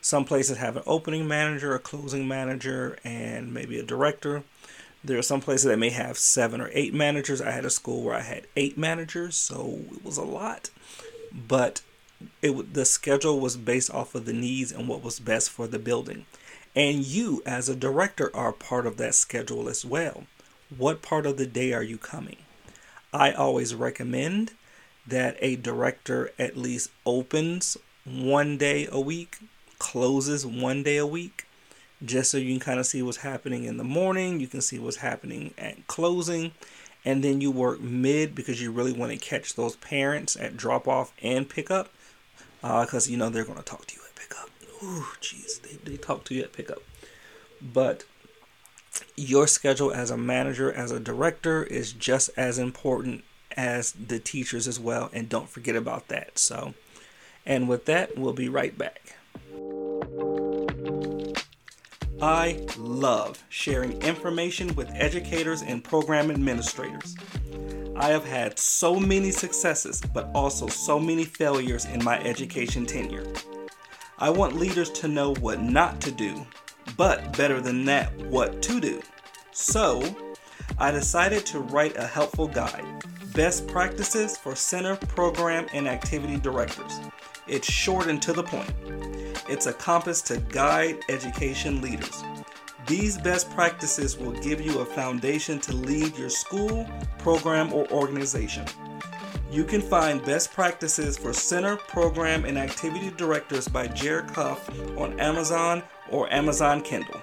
Some 0.00 0.24
places 0.24 0.58
have 0.58 0.76
an 0.76 0.84
opening 0.86 1.28
manager, 1.28 1.74
a 1.74 1.78
closing 1.78 2.26
manager, 2.26 2.98
and 3.04 3.52
maybe 3.52 3.78
a 3.78 3.82
director. 3.82 4.44
There 5.04 5.18
are 5.18 5.22
some 5.22 5.40
places 5.40 5.66
that 5.66 5.78
may 5.78 5.90
have 5.90 6.16
seven 6.16 6.60
or 6.60 6.70
eight 6.72 6.94
managers. 6.94 7.40
I 7.40 7.50
had 7.50 7.64
a 7.64 7.70
school 7.70 8.02
where 8.02 8.14
I 8.14 8.22
had 8.22 8.46
eight 8.56 8.78
managers, 8.78 9.34
so 9.36 9.80
it 9.90 10.04
was 10.04 10.16
a 10.16 10.22
lot. 10.22 10.70
But 11.32 11.80
it 12.40 12.74
the 12.74 12.84
schedule 12.84 13.40
was 13.40 13.56
based 13.56 13.90
off 13.90 14.14
of 14.14 14.26
the 14.26 14.32
needs 14.32 14.70
and 14.70 14.86
what 14.86 15.02
was 15.02 15.18
best 15.18 15.50
for 15.50 15.66
the 15.66 15.78
building. 15.78 16.26
And 16.74 17.04
you 17.04 17.42
as 17.44 17.68
a 17.68 17.76
director 17.76 18.30
are 18.34 18.52
part 18.52 18.86
of 18.86 18.96
that 18.98 19.14
schedule 19.14 19.68
as 19.68 19.84
well. 19.84 20.24
What 20.76 21.02
part 21.02 21.26
of 21.26 21.36
the 21.36 21.46
day 21.46 21.72
are 21.72 21.82
you 21.82 21.98
coming? 21.98 22.36
I 23.12 23.32
always 23.32 23.74
recommend 23.74 24.52
that 25.06 25.36
a 25.40 25.56
director 25.56 26.30
at 26.38 26.56
least 26.56 26.90
opens 27.04 27.76
one 28.04 28.56
day 28.56 28.88
a 28.90 29.00
week, 29.00 29.38
closes 29.78 30.46
one 30.46 30.82
day 30.82 30.96
a 30.96 31.06
week, 31.06 31.46
just 32.04 32.30
so 32.30 32.38
you 32.38 32.52
can 32.52 32.60
kind 32.60 32.80
of 32.80 32.86
see 32.86 33.02
what's 33.02 33.18
happening 33.18 33.64
in 33.64 33.76
the 33.76 33.84
morning, 33.84 34.40
you 34.40 34.46
can 34.46 34.60
see 34.60 34.78
what's 34.78 34.96
happening 34.96 35.54
at 35.58 35.86
closing, 35.86 36.52
and 37.04 37.22
then 37.22 37.40
you 37.40 37.50
work 37.50 37.80
mid 37.80 38.34
because 38.34 38.60
you 38.60 38.70
really 38.72 38.92
want 38.92 39.12
to 39.12 39.18
catch 39.18 39.54
those 39.54 39.76
parents 39.76 40.36
at 40.36 40.56
drop 40.56 40.88
off 40.88 41.12
and 41.22 41.48
pick 41.48 41.70
up 41.70 41.90
because 42.60 43.08
uh, 43.08 43.10
you 43.10 43.16
know 43.16 43.28
they're 43.28 43.44
going 43.44 43.58
to 43.58 43.64
talk 43.64 43.86
to 43.86 43.96
you 43.96 44.02
at 44.08 44.14
pickup. 44.14 44.50
Ooh, 44.82 45.06
jeez, 45.20 45.60
they, 45.62 45.90
they 45.90 45.96
talk 45.96 46.24
to 46.24 46.34
you 46.34 46.42
at 46.42 46.52
pickup. 46.52 46.82
But 47.60 48.04
your 49.16 49.46
schedule 49.46 49.92
as 49.92 50.10
a 50.10 50.16
manager, 50.16 50.72
as 50.72 50.90
a 50.90 51.00
director, 51.00 51.62
is 51.62 51.92
just 51.92 52.30
as 52.36 52.58
important 52.58 53.24
as 53.56 53.92
the 53.92 54.18
teachers 54.18 54.66
as 54.66 54.80
well. 54.80 55.10
And 55.12 55.28
don't 55.28 55.48
forget 55.48 55.76
about 55.76 56.08
that. 56.08 56.38
So, 56.38 56.74
and 57.46 57.68
with 57.68 57.86
that, 57.86 58.16
we'll 58.16 58.32
be 58.32 58.48
right 58.48 58.76
back. 58.76 59.16
I 62.22 62.64
love 62.78 63.42
sharing 63.48 64.00
information 64.00 64.76
with 64.76 64.92
educators 64.94 65.62
and 65.62 65.82
program 65.82 66.30
administrators. 66.30 67.16
I 67.96 68.10
have 68.10 68.24
had 68.24 68.60
so 68.60 69.00
many 69.00 69.32
successes, 69.32 70.00
but 70.14 70.30
also 70.32 70.68
so 70.68 71.00
many 71.00 71.24
failures 71.24 71.84
in 71.86 72.04
my 72.04 72.20
education 72.20 72.86
tenure. 72.86 73.26
I 74.20 74.30
want 74.30 74.54
leaders 74.54 74.88
to 74.90 75.08
know 75.08 75.34
what 75.40 75.62
not 75.62 76.00
to 76.02 76.12
do, 76.12 76.46
but 76.96 77.36
better 77.36 77.60
than 77.60 77.84
that, 77.86 78.16
what 78.28 78.62
to 78.62 78.80
do. 78.80 79.02
So, 79.50 80.00
I 80.78 80.92
decided 80.92 81.44
to 81.46 81.58
write 81.58 81.96
a 81.96 82.06
helpful 82.06 82.46
guide 82.46 83.02
Best 83.34 83.66
Practices 83.66 84.36
for 84.36 84.54
Center, 84.54 84.94
Program, 84.94 85.66
and 85.72 85.88
Activity 85.88 86.36
Directors. 86.36 87.00
It's 87.48 87.68
short 87.68 88.06
and 88.06 88.22
to 88.22 88.32
the 88.32 88.44
point. 88.44 88.70
It's 89.48 89.66
a 89.66 89.72
compass 89.72 90.22
to 90.22 90.36
guide 90.38 91.00
education 91.08 91.80
leaders. 91.80 92.22
These 92.86 93.18
best 93.18 93.50
practices 93.50 94.16
will 94.16 94.32
give 94.40 94.60
you 94.60 94.80
a 94.80 94.84
foundation 94.84 95.58
to 95.60 95.72
lead 95.72 96.16
your 96.16 96.30
school, 96.30 96.88
program, 97.18 97.72
or 97.72 97.88
organization. 97.90 98.64
You 99.50 99.64
can 99.64 99.80
find 99.80 100.24
best 100.24 100.52
practices 100.52 101.18
for 101.18 101.32
center, 101.32 101.76
program, 101.76 102.44
and 102.44 102.56
activity 102.56 103.10
directors 103.16 103.68
by 103.68 103.88
Jared 103.88 104.30
Huff 104.30 104.68
on 104.96 105.18
Amazon 105.20 105.82
or 106.10 106.32
Amazon 106.32 106.80
Kindle. 106.80 107.20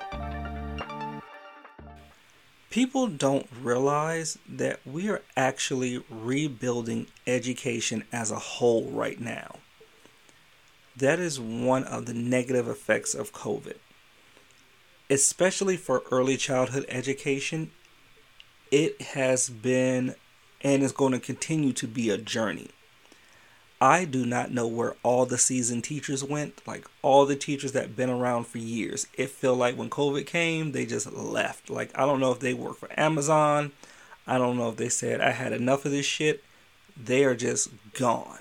People 2.69 3.07
don't 3.07 3.47
realize 3.61 4.37
that 4.47 4.79
we 4.85 5.09
are 5.09 5.21
actually 5.35 6.03
rebuilding 6.09 7.07
education 7.25 8.03
as 8.11 8.29
a 8.29 8.39
whole 8.39 8.91
right 8.91 9.19
now. 9.19 9.55
That 10.95 11.19
is 11.19 11.39
one 11.39 11.83
of 11.85 12.05
the 12.05 12.13
negative 12.13 12.67
effects 12.67 13.13
of 13.13 13.33
COVID 13.33 13.77
especially 15.09 15.75
for 15.75 16.03
early 16.11 16.37
childhood 16.37 16.85
education, 16.87 17.71
it 18.71 19.01
has 19.01 19.49
been 19.49 20.15
and 20.61 20.83
is 20.83 20.91
going 20.91 21.13
to 21.13 21.19
continue 21.19 21.73
to 21.73 21.87
be 21.87 22.09
a 22.09 22.17
journey. 22.17 22.69
I 23.81 24.03
do 24.03 24.25
not 24.25 24.51
know 24.51 24.67
where 24.67 24.97
all 25.03 25.25
the 25.25 25.37
seasoned 25.37 25.85
teachers 25.85 26.21
went, 26.21 26.61
like 26.67 26.85
all 27.01 27.25
the 27.25 27.37
teachers 27.37 27.71
that 27.71 27.95
been 27.95 28.09
around 28.09 28.45
for 28.45 28.57
years. 28.57 29.07
It 29.13 29.29
felt 29.29 29.57
like 29.57 29.77
when 29.77 29.89
COVID 29.89 30.25
came, 30.25 30.73
they 30.73 30.85
just 30.85 31.11
left. 31.13 31.69
Like 31.69 31.97
I 31.97 32.05
don't 32.05 32.19
know 32.19 32.31
if 32.31 32.39
they 32.39 32.53
work 32.53 32.77
for 32.77 32.89
Amazon. 32.99 33.71
I 34.27 34.37
don't 34.37 34.57
know 34.57 34.69
if 34.69 34.75
they 34.75 34.89
said 34.89 35.21
I 35.21 35.31
had 35.31 35.53
enough 35.53 35.85
of 35.85 35.91
this 35.91 36.05
shit. 36.05 36.43
They 37.01 37.23
are 37.23 37.35
just 37.35 37.69
gone. 37.93 38.39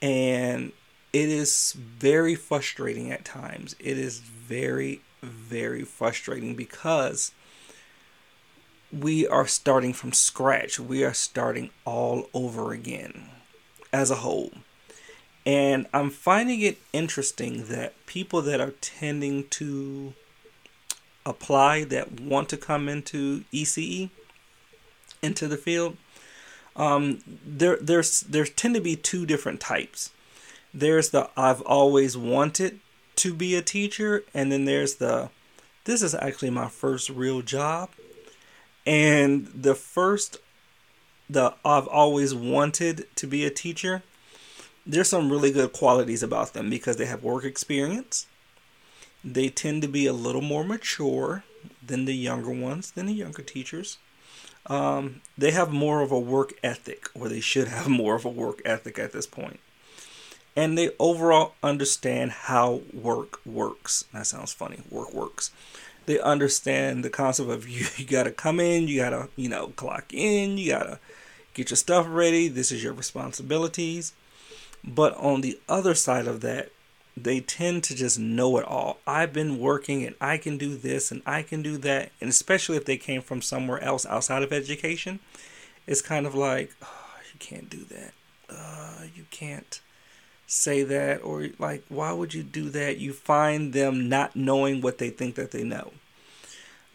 And 0.00 0.72
it 1.14 1.28
is 1.28 1.72
very 1.72 2.34
frustrating 2.34 3.12
at 3.12 3.24
times. 3.24 3.76
It 3.78 3.96
is 3.96 4.18
very 4.18 5.00
very 5.22 5.84
frustrating 5.84 6.54
because 6.54 7.32
we 8.92 9.26
are 9.26 9.46
starting 9.46 9.94
from 9.94 10.12
scratch. 10.12 10.78
We 10.78 11.02
are 11.02 11.14
starting 11.14 11.70
all 11.86 12.28
over 12.34 12.72
again 12.72 13.30
as 13.90 14.10
a 14.10 14.16
whole. 14.16 14.52
And 15.46 15.86
I'm 15.94 16.10
finding 16.10 16.60
it 16.60 16.78
interesting 16.92 17.68
that 17.68 17.94
people 18.06 18.42
that 18.42 18.60
are 18.60 18.74
tending 18.80 19.48
to 19.50 20.12
apply 21.24 21.84
that 21.84 22.20
want 22.20 22.50
to 22.50 22.56
come 22.58 22.88
into 22.88 23.44
ECE 23.52 24.10
into 25.22 25.48
the 25.48 25.56
field 25.56 25.96
um, 26.76 27.20
there 27.26 27.76
there's 27.80 28.20
there 28.22 28.44
tend 28.44 28.74
to 28.74 28.80
be 28.80 28.96
two 28.96 29.26
different 29.26 29.60
types. 29.60 30.10
There's 30.74 31.10
the 31.10 31.30
I've 31.36 31.60
always 31.62 32.16
wanted 32.16 32.80
to 33.16 33.32
be 33.32 33.54
a 33.54 33.62
teacher, 33.62 34.24
and 34.34 34.50
then 34.50 34.64
there's 34.64 34.96
the 34.96 35.30
this 35.84 36.02
is 36.02 36.16
actually 36.16 36.50
my 36.50 36.68
first 36.68 37.08
real 37.08 37.42
job. 37.42 37.90
And 38.84 39.46
the 39.54 39.76
first 39.76 40.38
the 41.30 41.54
I've 41.64 41.86
always 41.86 42.34
wanted 42.34 43.06
to 43.14 43.26
be 43.28 43.44
a 43.44 43.50
teacher, 43.50 44.02
there's 44.84 45.08
some 45.08 45.30
really 45.30 45.52
good 45.52 45.72
qualities 45.72 46.24
about 46.24 46.54
them 46.54 46.68
because 46.68 46.96
they 46.96 47.06
have 47.06 47.22
work 47.22 47.44
experience. 47.44 48.26
They 49.22 49.50
tend 49.50 49.80
to 49.82 49.88
be 49.88 50.06
a 50.06 50.12
little 50.12 50.42
more 50.42 50.64
mature 50.64 51.44
than 51.86 52.04
the 52.04 52.14
younger 52.14 52.50
ones, 52.50 52.90
than 52.90 53.06
the 53.06 53.14
younger 53.14 53.42
teachers. 53.42 53.98
Um, 54.66 55.22
they 55.38 55.52
have 55.52 55.72
more 55.72 56.02
of 56.02 56.10
a 56.10 56.18
work 56.18 56.52
ethic, 56.62 57.08
or 57.14 57.28
they 57.28 57.40
should 57.40 57.68
have 57.68 57.88
more 58.02 58.16
of 58.16 58.24
a 58.24 58.28
work 58.28 58.60
ethic 58.64 58.98
at 58.98 59.12
this 59.12 59.26
point 59.26 59.60
and 60.56 60.78
they 60.78 60.90
overall 60.98 61.54
understand 61.62 62.30
how 62.30 62.82
work 62.92 63.44
works. 63.44 64.04
That 64.12 64.26
sounds 64.26 64.52
funny. 64.52 64.80
Work 64.90 65.12
works. 65.12 65.50
They 66.06 66.20
understand 66.20 67.04
the 67.04 67.10
concept 67.10 67.50
of 67.50 67.68
you, 67.68 67.86
you 67.96 68.04
got 68.04 68.24
to 68.24 68.30
come 68.30 68.60
in, 68.60 68.88
you 68.88 69.00
got 69.00 69.10
to, 69.10 69.28
you 69.36 69.48
know, 69.48 69.68
clock 69.68 70.12
in, 70.12 70.58
you 70.58 70.72
got 70.72 70.84
to 70.84 70.98
get 71.54 71.70
your 71.70 71.76
stuff 71.76 72.06
ready. 72.08 72.48
This 72.48 72.70
is 72.70 72.82
your 72.82 72.92
responsibilities. 72.92 74.12
But 74.84 75.16
on 75.16 75.40
the 75.40 75.58
other 75.68 75.94
side 75.94 76.26
of 76.26 76.40
that, 76.42 76.70
they 77.16 77.40
tend 77.40 77.84
to 77.84 77.94
just 77.94 78.18
know 78.18 78.58
it 78.58 78.64
all. 78.64 78.98
I've 79.06 79.32
been 79.32 79.58
working 79.58 80.04
and 80.04 80.16
I 80.20 80.36
can 80.36 80.58
do 80.58 80.76
this 80.76 81.10
and 81.10 81.22
I 81.24 81.42
can 81.42 81.62
do 81.62 81.78
that. 81.78 82.10
And 82.20 82.28
especially 82.28 82.76
if 82.76 82.84
they 82.84 82.96
came 82.96 83.22
from 83.22 83.40
somewhere 83.40 83.80
else 83.82 84.04
outside 84.04 84.42
of 84.42 84.52
education, 84.52 85.20
it's 85.86 86.02
kind 86.02 86.26
of 86.26 86.34
like, 86.34 86.74
oh, 86.82 87.16
you 87.32 87.38
can't 87.38 87.70
do 87.70 87.84
that. 87.84 88.12
Uh, 88.50 89.04
you 89.14 89.26
can't 89.30 89.80
say 90.54 90.82
that 90.82 91.22
or 91.22 91.48
like 91.58 91.84
why 91.88 92.12
would 92.12 92.32
you 92.32 92.42
do 92.42 92.68
that 92.70 92.98
you 92.98 93.12
find 93.12 93.72
them 93.72 94.08
not 94.08 94.36
knowing 94.36 94.80
what 94.80 94.98
they 94.98 95.10
think 95.10 95.34
that 95.34 95.50
they 95.50 95.64
know 95.64 95.92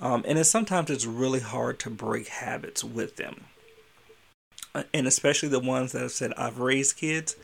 um, 0.01 0.23
and 0.25 0.39
it's 0.39 0.49
sometimes 0.49 0.89
it's 0.89 1.05
really 1.05 1.41
hard 1.41 1.77
to 1.77 1.89
break 1.89 2.27
habits 2.27 2.83
with 2.83 3.17
them 3.17 3.45
uh, 4.73 4.83
and 4.93 5.07
especially 5.07 5.49
the 5.49 5.59
ones 5.59 5.91
that 5.91 6.01
have 6.01 6.11
said 6.11 6.33
i've 6.37 6.59
raised 6.59 6.95
kids 6.95 7.35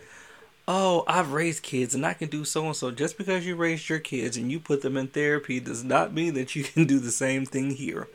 oh, 0.67 1.03
I've 1.07 1.31
raised 1.31 1.63
kids 1.63 1.93
and 1.93 2.05
I 2.05 2.13
can 2.13 2.29
do 2.29 2.43
so 2.43 2.65
and 2.65 2.75
so. 2.75 2.91
Just 2.91 3.17
because 3.17 3.45
you 3.45 3.55
raised 3.55 3.89
your 3.89 3.99
kids 3.99 4.37
and 4.37 4.51
you 4.51 4.59
put 4.59 4.81
them 4.81 4.97
in 4.97 5.07
therapy 5.07 5.59
does 5.59 5.83
not 5.83 6.13
mean 6.13 6.33
that 6.33 6.55
you 6.55 6.63
can 6.73 6.85
do 6.85 6.99
the 6.99 7.11
same 7.11 7.45
thing 7.45 7.71
here. 7.71 8.07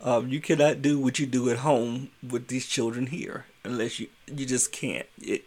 Um, 0.00 0.28
you 0.28 0.40
cannot 0.40 0.80
do 0.80 0.98
what 0.98 1.18
you 1.18 1.26
do 1.26 1.50
at 1.50 1.58
home 1.58 2.10
with 2.28 2.48
these 2.48 2.66
children 2.66 3.08
here 3.08 3.46
unless 3.64 3.98
you 3.98 4.08
you 4.28 4.46
just 4.46 4.70
can't. 4.70 5.06
It, 5.20 5.44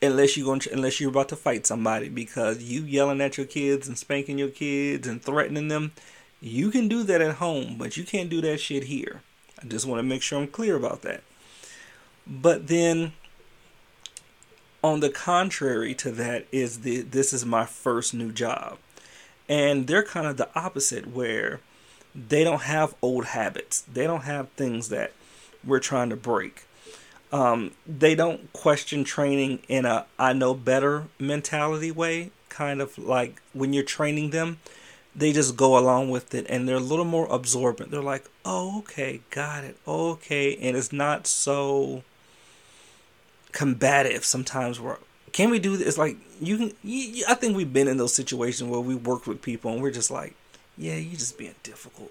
unless 0.00 0.36
you're 0.36 0.46
going 0.46 0.60
unless 0.72 1.00
you're 1.00 1.10
about 1.10 1.28
to 1.28 1.36
fight 1.36 1.66
somebody 1.66 2.08
because 2.08 2.62
you 2.62 2.82
yelling 2.82 3.20
at 3.20 3.36
your 3.36 3.46
kids 3.46 3.88
and 3.88 3.98
spanking 3.98 4.38
your 4.38 4.48
kids 4.48 5.06
and 5.06 5.22
threatening 5.22 5.68
them. 5.68 5.92
You 6.40 6.70
can 6.70 6.86
do 6.86 7.02
that 7.02 7.20
at 7.20 7.36
home, 7.36 7.76
but 7.78 7.96
you 7.96 8.04
can't 8.04 8.30
do 8.30 8.40
that 8.42 8.60
shit 8.60 8.84
here. 8.84 9.22
I 9.60 9.66
just 9.66 9.86
want 9.86 9.98
to 9.98 10.04
make 10.04 10.22
sure 10.22 10.38
I'm 10.38 10.46
clear 10.46 10.76
about 10.76 11.02
that. 11.02 11.22
But 12.26 12.68
then 12.68 13.12
on 14.84 15.00
the 15.00 15.10
contrary 15.10 15.94
to 15.94 16.10
that 16.12 16.46
is 16.52 16.80
the 16.80 17.00
this 17.02 17.32
is 17.32 17.44
my 17.44 17.64
first 17.64 18.14
new 18.14 18.32
job. 18.32 18.78
And 19.48 19.86
they're 19.86 20.04
kind 20.04 20.26
of 20.26 20.36
the 20.36 20.48
opposite 20.54 21.08
where 21.08 21.60
they 22.14 22.44
don't 22.44 22.62
have 22.62 22.94
old 23.00 23.26
habits. 23.26 23.80
They 23.80 24.04
don't 24.04 24.24
have 24.24 24.50
things 24.50 24.90
that 24.90 25.12
we're 25.64 25.80
trying 25.80 26.10
to 26.10 26.16
break. 26.16 26.64
Um, 27.30 27.72
they 27.86 28.14
don't 28.14 28.52
question 28.52 29.04
training 29.04 29.60
in 29.68 29.84
a 29.84 30.06
I 30.18 30.32
know 30.32 30.54
better 30.54 31.04
mentality 31.18 31.90
way, 31.90 32.30
kind 32.48 32.80
of 32.80 32.96
like 32.96 33.42
when 33.52 33.72
you're 33.72 33.84
training 33.84 34.30
them, 34.30 34.60
they 35.14 35.32
just 35.32 35.56
go 35.56 35.76
along 35.78 36.10
with 36.10 36.34
it 36.34 36.46
and 36.48 36.66
they're 36.66 36.76
a 36.76 36.80
little 36.80 37.04
more 37.04 37.26
absorbent. 37.30 37.90
They're 37.90 38.00
like, 38.00 38.26
oh, 38.44 38.78
okay, 38.78 39.20
got 39.30 39.64
it, 39.64 39.76
okay. 39.86 40.56
And 40.56 40.76
it's 40.76 40.92
not 40.92 41.26
so 41.26 42.02
combative 43.52 44.24
sometimes 44.24 44.78
where 44.78 44.98
can 45.32 45.50
we 45.50 45.58
do 45.58 45.76
this? 45.76 45.98
Like 45.98 46.16
you 46.40 46.56
can. 46.56 46.72
You, 46.82 47.24
I 47.28 47.34
think 47.34 47.56
we've 47.56 47.72
been 47.72 47.88
in 47.88 47.96
those 47.96 48.14
situations 48.14 48.70
where 48.70 48.80
we 48.80 48.94
work 48.94 49.26
with 49.26 49.42
people 49.42 49.72
and 49.72 49.82
we're 49.82 49.90
just 49.90 50.10
like, 50.10 50.34
yeah, 50.76 50.96
you're 50.96 51.18
just 51.18 51.38
being 51.38 51.54
difficult. 51.62 52.10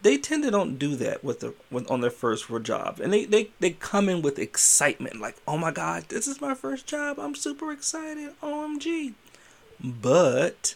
They 0.00 0.16
tend 0.16 0.44
to 0.44 0.50
don't 0.50 0.78
do 0.78 0.94
that 0.96 1.24
with 1.24 1.40
the 1.40 1.54
with, 1.70 1.90
on 1.90 2.00
their 2.00 2.10
first 2.10 2.46
job, 2.62 3.00
and 3.00 3.12
they, 3.12 3.24
they 3.24 3.50
they 3.58 3.70
come 3.70 4.08
in 4.08 4.22
with 4.22 4.38
excitement, 4.38 5.20
like, 5.20 5.36
oh 5.46 5.58
my 5.58 5.72
god, 5.72 6.04
this 6.08 6.28
is 6.28 6.40
my 6.40 6.54
first 6.54 6.86
job. 6.86 7.18
I'm 7.18 7.34
super 7.34 7.72
excited. 7.72 8.34
OMG, 8.40 9.14
but 9.80 10.74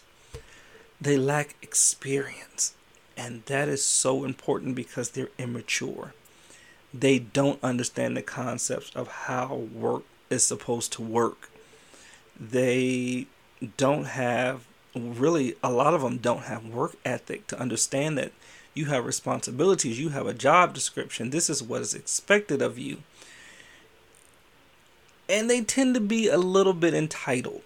they 0.99 1.17
lack 1.17 1.55
experience, 1.61 2.75
and 3.15 3.45
that 3.45 3.69
is 3.69 3.83
so 3.83 4.25
important 4.25 4.75
because 4.75 5.11
they're 5.11 5.29
immature 5.37 6.13
they 6.93 7.17
don't 7.17 7.61
understand 7.63 8.15
the 8.15 8.21
concepts 8.21 8.91
of 8.95 9.07
how 9.07 9.55
work 9.55 10.03
is 10.29 10.45
supposed 10.45 10.93
to 10.93 11.01
work. 11.01 11.49
They 12.39 13.25
don't 13.77 14.05
have 14.05 14.65
really 14.95 15.55
a 15.63 15.71
lot 15.71 15.95
of 15.95 16.01
them 16.01 16.17
don't 16.17 16.43
have 16.43 16.65
work 16.65 16.95
ethic 17.03 17.47
to 17.47 17.59
understand 17.59 18.17
that 18.17 18.31
you 18.73 18.85
have 18.85 19.05
responsibilities, 19.05 19.99
you 19.99 20.09
have 20.09 20.27
a 20.27 20.33
job 20.33 20.73
description, 20.73 21.29
this 21.29 21.49
is 21.49 21.61
what 21.61 21.81
is 21.81 21.93
expected 21.93 22.61
of 22.61 22.77
you. 22.77 22.99
And 25.29 25.49
they 25.49 25.61
tend 25.61 25.95
to 25.95 26.01
be 26.01 26.27
a 26.27 26.37
little 26.37 26.73
bit 26.73 26.93
entitled. 26.93 27.61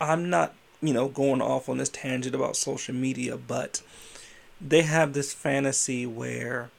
I'm 0.00 0.30
not, 0.30 0.54
you 0.80 0.92
know, 0.92 1.08
going 1.08 1.42
off 1.42 1.68
on 1.68 1.78
this 1.78 1.88
tangent 1.88 2.34
about 2.34 2.56
social 2.56 2.94
media, 2.94 3.36
but 3.36 3.82
they 4.60 4.82
have 4.82 5.12
this 5.12 5.32
fantasy 5.32 6.06
where 6.06 6.70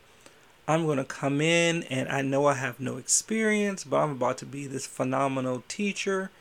I'm 0.67 0.85
going 0.85 0.97
to 0.97 1.03
come 1.03 1.41
in 1.41 1.83
and 1.83 2.07
I 2.09 2.21
know 2.21 2.45
I 2.45 2.53
have 2.53 2.79
no 2.79 2.97
experience, 2.97 3.83
but 3.83 3.97
I'm 3.97 4.11
about 4.11 4.37
to 4.39 4.45
be 4.45 4.65
this 4.65 4.87
phenomenal 4.87 5.63
teacher 5.67 6.31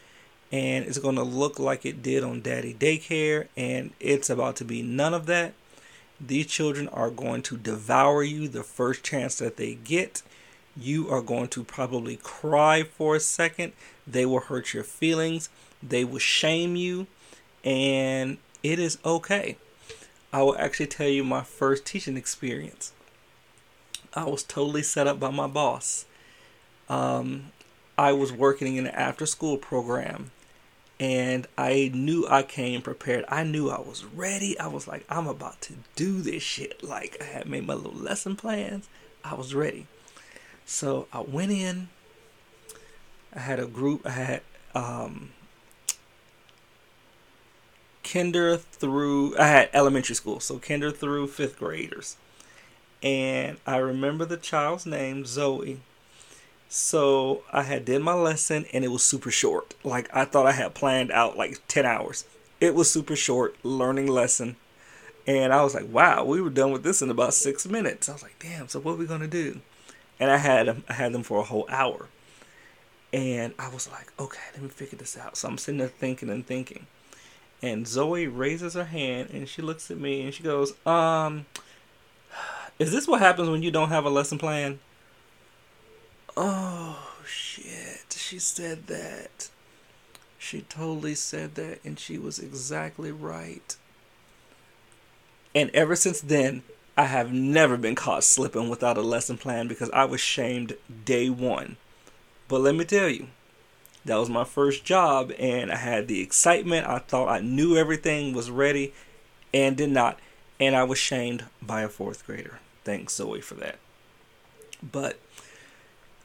and 0.52 0.84
it's 0.84 0.98
going 0.98 1.16
to 1.16 1.22
look 1.22 1.58
like 1.58 1.84
it 1.84 2.02
did 2.02 2.22
on 2.22 2.42
Daddy 2.42 2.74
Daycare 2.74 3.48
and 3.56 3.90
it's 3.98 4.30
about 4.30 4.56
to 4.56 4.64
be 4.64 4.82
none 4.82 5.14
of 5.14 5.26
that. 5.26 5.54
These 6.24 6.46
children 6.46 6.86
are 6.88 7.10
going 7.10 7.42
to 7.42 7.56
devour 7.56 8.22
you 8.22 8.46
the 8.46 8.62
first 8.62 9.02
chance 9.02 9.36
that 9.38 9.56
they 9.56 9.74
get. 9.74 10.22
You 10.76 11.10
are 11.10 11.20
going 11.20 11.48
to 11.48 11.64
probably 11.64 12.16
cry 12.16 12.84
for 12.84 13.16
a 13.16 13.20
second. 13.20 13.72
They 14.06 14.24
will 14.24 14.40
hurt 14.40 14.72
your 14.72 14.84
feelings. 14.84 15.48
They 15.82 16.04
will 16.04 16.20
shame 16.20 16.76
you. 16.76 17.08
And 17.64 18.38
it 18.62 18.78
is 18.78 18.98
okay. 19.04 19.56
I 20.32 20.42
will 20.42 20.56
actually 20.58 20.86
tell 20.86 21.08
you 21.08 21.24
my 21.24 21.42
first 21.42 21.84
teaching 21.84 22.16
experience. 22.16 22.92
I 24.14 24.24
was 24.24 24.44
totally 24.44 24.82
set 24.82 25.06
up 25.06 25.18
by 25.18 25.30
my 25.30 25.48
boss. 25.48 26.04
Um, 26.88 27.52
I 27.98 28.12
was 28.12 28.32
working 28.32 28.76
in 28.76 28.86
an 28.86 28.94
after 28.94 29.26
school 29.26 29.56
program 29.56 30.30
and 31.00 31.46
I 31.58 31.90
knew 31.92 32.26
I 32.28 32.42
came 32.42 32.82
prepared. 32.82 33.24
I 33.28 33.44
knew 33.44 33.70
I 33.70 33.80
was 33.80 34.04
ready. 34.04 34.58
I 34.58 34.68
was 34.68 34.86
like, 34.86 35.04
I'm 35.08 35.26
about 35.26 35.60
to 35.62 35.74
do 35.96 36.20
this 36.20 36.42
shit. 36.42 36.82
Like, 36.82 37.16
I 37.20 37.24
had 37.24 37.48
made 37.48 37.66
my 37.66 37.74
little 37.74 37.92
lesson 37.92 38.36
plans. 38.36 38.88
I 39.24 39.34
was 39.34 39.54
ready. 39.54 39.86
So 40.64 41.08
I 41.12 41.20
went 41.20 41.52
in. 41.52 41.88
I 43.34 43.40
had 43.40 43.58
a 43.58 43.66
group. 43.66 44.06
I 44.06 44.10
had 44.10 44.42
um, 44.74 45.30
kinder 48.04 48.56
through, 48.56 49.36
I 49.38 49.46
had 49.46 49.70
elementary 49.72 50.14
school. 50.14 50.40
So 50.40 50.58
kinder 50.58 50.90
through 50.90 51.28
fifth 51.28 51.58
graders 51.58 52.16
and 53.02 53.58
I 53.66 53.78
remember 53.78 54.24
the 54.24 54.36
child's 54.36 54.86
name, 54.86 55.24
Zoe. 55.24 55.80
So 56.74 57.42
I 57.52 57.64
had 57.64 57.84
did 57.84 58.00
my 58.00 58.14
lesson 58.14 58.64
and 58.72 58.82
it 58.82 58.88
was 58.88 59.02
super 59.02 59.30
short. 59.30 59.74
Like 59.84 60.08
I 60.10 60.24
thought 60.24 60.46
I 60.46 60.52
had 60.52 60.72
planned 60.72 61.12
out 61.12 61.36
like 61.36 61.60
10 61.68 61.84
hours. 61.84 62.24
It 62.62 62.74
was 62.74 62.90
super 62.90 63.14
short, 63.14 63.62
learning 63.62 64.06
lesson. 64.06 64.56
And 65.26 65.52
I 65.52 65.62
was 65.64 65.74
like, 65.74 65.92
wow, 65.92 66.24
we 66.24 66.40
were 66.40 66.48
done 66.48 66.72
with 66.72 66.82
this 66.82 67.02
in 67.02 67.10
about 67.10 67.34
six 67.34 67.66
minutes. 67.68 68.08
I 68.08 68.14
was 68.14 68.22
like, 68.22 68.38
damn, 68.38 68.68
so 68.68 68.80
what 68.80 68.92
are 68.92 68.96
we 68.96 69.04
gonna 69.04 69.28
do? 69.28 69.60
And 70.18 70.30
I 70.30 70.38
had 70.38 70.66
them 70.66 70.82
I 70.88 70.94
had 70.94 71.12
them 71.12 71.22
for 71.22 71.40
a 71.40 71.44
whole 71.44 71.66
hour. 71.68 72.08
And 73.12 73.52
I 73.58 73.68
was 73.68 73.90
like, 73.90 74.10
okay, 74.18 74.40
let 74.54 74.62
me 74.62 74.70
figure 74.70 74.96
this 74.96 75.18
out. 75.18 75.36
So 75.36 75.48
I'm 75.48 75.58
sitting 75.58 75.78
there 75.78 75.88
thinking 75.88 76.30
and 76.30 76.46
thinking. 76.46 76.86
And 77.60 77.86
Zoe 77.86 78.28
raises 78.28 78.72
her 78.72 78.84
hand 78.84 79.28
and 79.30 79.46
she 79.46 79.60
looks 79.60 79.90
at 79.90 79.98
me 79.98 80.22
and 80.22 80.32
she 80.32 80.42
goes, 80.42 80.72
um, 80.86 81.44
is 82.78 82.92
this 82.92 83.06
what 83.06 83.20
happens 83.20 83.50
when 83.50 83.62
you 83.62 83.70
don't 83.70 83.90
have 83.90 84.06
a 84.06 84.10
lesson 84.10 84.38
plan? 84.38 84.78
Oh, 86.36 87.14
shit. 87.26 88.16
She 88.16 88.38
said 88.38 88.86
that. 88.86 89.50
She 90.38 90.62
totally 90.62 91.14
said 91.14 91.54
that, 91.54 91.78
and 91.84 91.98
she 91.98 92.18
was 92.18 92.38
exactly 92.38 93.12
right. 93.12 93.76
And 95.54 95.70
ever 95.74 95.94
since 95.94 96.20
then, 96.20 96.62
I 96.96 97.04
have 97.04 97.32
never 97.32 97.76
been 97.76 97.94
caught 97.94 98.24
slipping 98.24 98.68
without 98.68 98.98
a 98.98 99.02
lesson 99.02 99.38
plan 99.38 99.68
because 99.68 99.90
I 99.90 100.04
was 100.04 100.20
shamed 100.20 100.76
day 101.04 101.30
one. 101.30 101.76
But 102.48 102.60
let 102.60 102.74
me 102.74 102.84
tell 102.84 103.08
you, 103.08 103.28
that 104.04 104.16
was 104.16 104.28
my 104.28 104.44
first 104.44 104.84
job, 104.84 105.32
and 105.38 105.70
I 105.70 105.76
had 105.76 106.08
the 106.08 106.20
excitement. 106.20 106.86
I 106.86 106.98
thought 106.98 107.28
I 107.28 107.40
knew 107.40 107.76
everything 107.76 108.32
was 108.34 108.50
ready, 108.50 108.92
and 109.54 109.76
did 109.76 109.90
not. 109.90 110.18
And 110.58 110.74
I 110.74 110.84
was 110.84 110.98
shamed 110.98 111.44
by 111.60 111.82
a 111.82 111.88
fourth 111.88 112.26
grader. 112.26 112.58
Thanks, 112.84 113.14
Zoe, 113.14 113.40
for 113.40 113.54
that. 113.54 113.76
But 114.82 115.18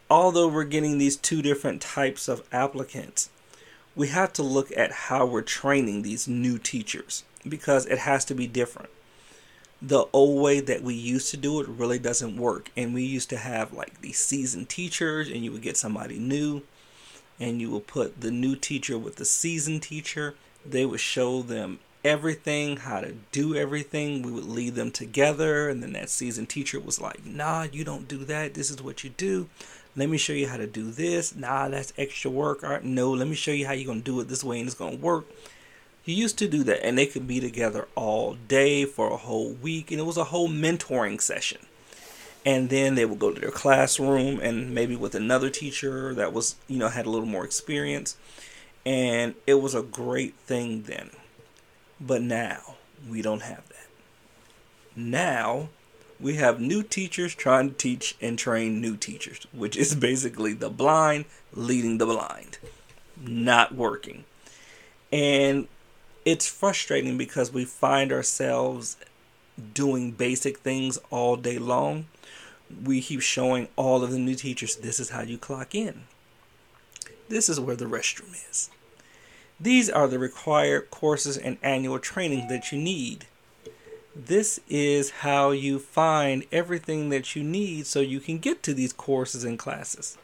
although 0.10 0.48
we're 0.48 0.64
getting 0.64 0.98
these 0.98 1.16
two 1.16 1.42
different 1.42 1.82
types 1.82 2.28
of 2.28 2.44
applicants, 2.52 3.30
we 3.96 4.08
have 4.10 4.32
to 4.34 4.44
look 4.44 4.72
at 4.78 4.92
how 4.92 5.26
we're 5.26 5.42
training 5.42 6.02
these 6.02 6.28
new 6.28 6.58
teachers 6.58 7.24
because 7.48 7.86
it 7.88 8.00
has 8.00 8.24
to 8.26 8.36
be 8.36 8.48
different. 8.48 8.90
The 9.82 10.06
old 10.14 10.42
way 10.42 10.60
that 10.60 10.82
we 10.82 10.94
used 10.94 11.30
to 11.32 11.38
do 11.38 11.60
it 11.62 11.68
really 11.68 12.00
doesn't 12.00 12.38
work. 12.38 12.72
And 12.76 12.94
we 12.94 13.04
used 13.04 13.30
to 13.30 13.38
have 13.38 13.74
like 13.74 14.02
these 14.02 14.20
seasoned 14.20 14.70
teachers, 14.70 15.30
and 15.30 15.44
you 15.44 15.52
would 15.52 15.62
get 15.62 15.78
somebody 15.78 16.18
new, 16.18 16.64
and 17.40 17.62
you 17.62 17.72
would 17.72 17.88
put 17.88 18.22
the 18.22 18.32
new 18.32 18.56
teacher 18.56 18.98
with 18.98 19.18
the 19.18 19.26
seasoned 19.26 19.84
teacher. 19.84 20.36
They 20.66 20.86
would 20.86 21.00
show 21.00 21.42
them 21.42 21.80
everything, 22.04 22.78
how 22.78 23.02
to 23.02 23.14
do 23.32 23.56
everything. 23.56 24.22
We 24.22 24.32
would 24.32 24.46
lead 24.46 24.76
them 24.76 24.92
together. 24.92 25.70
And 25.70 25.84
then 25.84 25.94
that 25.94 26.10
seasoned 26.10 26.50
teacher 26.50 26.80
was 26.80 27.00
like, 27.00 27.26
nah, 27.26 27.64
you 27.64 27.84
don't 27.84 28.08
do 28.08 28.20
that. 28.26 28.54
This 28.54 28.72
is 28.72 28.82
what 28.82 29.04
you 29.04 29.12
do. 29.12 29.50
Let 29.98 30.10
me 30.10 30.18
show 30.20 30.34
you 30.34 30.48
how 30.48 30.58
to 30.58 30.68
do 30.68 30.92
this. 30.92 31.36
Nah, 31.36 31.70
that's 31.70 31.92
extra 31.98 32.30
work. 32.30 32.64
All 32.64 32.70
right, 32.70 32.84
no, 32.84 33.12
let 33.12 33.28
me 33.28 33.36
show 33.36 33.52
you 33.52 33.66
how 33.66 33.74
you're 33.74 33.88
going 33.88 34.04
to 34.04 34.06
do 34.06 34.20
it 34.20 34.28
this 34.28 34.44
way 34.44 34.60
and 34.60 34.68
it's 34.68 34.78
going 34.78 34.98
to 35.00 35.04
work. 35.04 35.26
You 36.06 36.16
used 36.16 36.38
to 36.38 36.48
do 36.48 36.64
that, 36.64 36.86
and 36.86 36.98
they 36.98 37.08
could 37.08 37.28
be 37.28 37.42
together 37.42 37.88
all 37.96 38.36
day 38.48 38.86
for 38.86 39.12
a 39.12 39.18
whole 39.18 39.52
week, 39.52 39.92
and 39.92 40.00
it 40.00 40.06
was 40.06 40.16
a 40.16 40.26
whole 40.26 40.48
mentoring 40.48 41.20
session. 41.20 41.66
And 42.46 42.70
then 42.70 42.96
they 42.96 43.04
would 43.04 43.20
go 43.20 43.34
to 43.34 43.42
their 43.42 43.52
classroom 43.52 44.40
and 44.40 44.74
maybe 44.74 44.96
with 44.96 45.16
another 45.16 45.50
teacher 45.50 46.14
that 46.14 46.32
was, 46.32 46.56
you 46.68 46.78
know, 46.78 46.88
had 46.88 47.06
a 47.06 47.10
little 47.10 47.28
more 47.28 47.44
experience. 47.44 48.16
And 48.86 49.36
it 49.46 49.56
was 49.56 49.76
a 49.76 49.82
great 49.82 50.34
thing 50.36 50.84
then. 50.84 51.10
But 52.00 52.22
now 52.22 52.76
we 53.10 53.22
don't 53.22 53.42
have 53.42 53.68
that. 53.68 53.88
Now 54.96 55.68
we 56.20 56.36
have 56.36 56.60
new 56.60 56.84
teachers 56.84 57.36
trying 57.36 57.70
to 57.70 57.76
teach 57.76 58.16
and 58.22 58.38
train 58.38 58.82
new 58.82 58.98
teachers, 58.98 59.46
which 59.52 59.78
is 59.78 59.96
basically 59.96 60.54
the 60.54 60.70
blind 60.70 61.26
leading 61.54 61.98
the 61.98 62.06
blind. 62.06 62.58
not 63.20 63.74
working. 63.74 64.24
And 65.12 65.68
it's 66.26 66.48
frustrating 66.48 67.18
because 67.18 67.52
we 67.52 67.66
find 67.66 68.12
ourselves 68.12 68.98
doing 69.74 70.12
basic 70.12 70.60
things 70.60 71.00
all 71.10 71.36
day 71.36 71.58
long. 71.58 72.06
We 72.84 73.02
keep 73.02 73.22
showing 73.22 73.70
all 73.76 74.04
of 74.04 74.12
the 74.12 74.20
new 74.20 74.36
teachers 74.36 74.76
this 74.76 75.00
is 75.00 75.10
how 75.10 75.22
you 75.22 75.38
clock 75.38 75.74
in. 75.74 76.04
This 77.30 77.50
is 77.50 77.60
where 77.60 77.76
the 77.76 77.86
restroom 77.86 78.36
is. 78.50 78.70
These 79.60 79.90
are 79.90 80.08
the 80.08 80.20
required 80.20 80.92
courses 80.92 81.38
and 81.38 81.58
annual 81.64 81.98
training 81.98 82.48
that 82.50 82.72
you 82.72 82.78
need. 82.78 83.26
This 84.26 84.60
is 84.68 85.12
how 85.12 85.52
you 85.52 85.78
find 85.78 86.46
everything 86.52 87.10
that 87.10 87.36
you 87.36 87.44
need 87.44 87.86
so 87.86 88.00
you 88.00 88.20
can 88.20 88.40
get 88.40 88.64
to 88.64 88.74
these 88.74 88.92
courses 88.92 89.44
and 89.44 89.60
classes. 89.60 90.18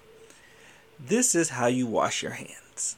This 0.99 1.35
is 1.35 1.49
how 1.49 1.67
you 1.67 1.85
wash 1.85 2.23
your 2.23 2.31
hands. 2.31 2.95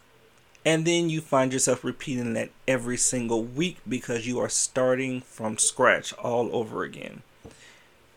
And 0.63 0.86
then 0.86 1.10
you 1.10 1.19
find 1.19 1.51
yourself 1.51 1.84
repeating 1.84 2.34
that 2.36 2.49
every 2.65 2.95
single 2.95 3.43
week 3.43 3.79
because 3.86 4.25
you 4.25 4.39
are 4.39 4.47
starting 4.47 5.19
from 5.19 5.58
scratch 5.58 6.13
all 6.13 6.55
over 6.55 6.84
again. 6.84 7.23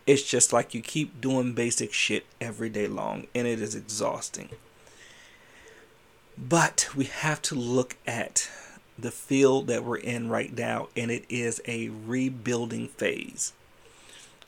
It's 0.06 0.22
just 0.22 0.52
like 0.52 0.72
you 0.72 0.80
keep 0.80 1.20
doing 1.20 1.54
basic 1.54 1.92
shit 1.92 2.26
every 2.40 2.68
day 2.68 2.86
long, 2.86 3.26
and 3.34 3.48
it 3.48 3.60
is 3.60 3.74
exhausting. 3.74 4.50
But 6.38 6.90
we 6.94 7.06
have 7.06 7.42
to 7.42 7.56
look 7.56 7.96
at 8.06 8.48
the 8.98 9.10
field 9.10 9.68
that 9.68 9.84
we're 9.84 9.96
in 9.96 10.28
right 10.28 10.56
now, 10.56 10.88
and 10.96 11.10
it 11.10 11.24
is 11.28 11.60
a 11.66 11.88
rebuilding 11.88 12.88
phase. 12.88 13.52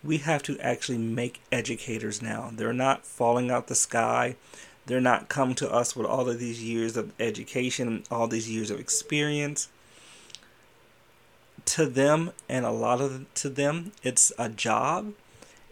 We 0.02 0.18
have 0.18 0.42
to 0.44 0.58
actually 0.58 0.98
make 0.98 1.40
educators 1.52 2.20
now. 2.20 2.50
They're 2.52 2.72
not 2.72 3.06
falling 3.06 3.50
out 3.50 3.68
the 3.68 3.74
sky. 3.74 4.36
They're 4.86 5.00
not 5.00 5.28
come 5.28 5.54
to 5.56 5.70
us 5.70 5.94
with 5.94 6.06
all 6.06 6.28
of 6.28 6.38
these 6.38 6.64
years 6.64 6.96
of 6.96 7.12
education, 7.20 8.02
all 8.10 8.26
these 8.26 8.50
years 8.50 8.70
of 8.70 8.80
experience. 8.80 9.68
To 11.66 11.86
them, 11.86 12.32
and 12.48 12.64
a 12.64 12.70
lot 12.70 13.00
of 13.00 13.32
to 13.34 13.48
them, 13.48 13.92
it's 14.02 14.32
a 14.38 14.48
job. 14.48 15.12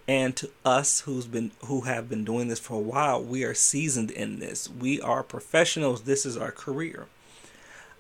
And 0.07 0.37
to 0.37 0.51
us 0.65 1.01
who's 1.01 1.27
been 1.27 1.51
who 1.65 1.83
have 1.83 2.09
been 2.09 2.25
doing 2.25 2.49
this 2.49 2.61
for 2.61 2.75
a 2.75 2.79
while, 2.79 3.23
we 3.23 3.45
are 3.45 3.55
seasoned 3.55 4.11
in 4.11 4.39
this. 4.39 4.69
We 4.69 5.01
are 5.01 5.23
professionals. 5.23 6.03
This 6.03 6.25
is 6.25 6.37
our 6.37 6.53
career. 6.53 7.09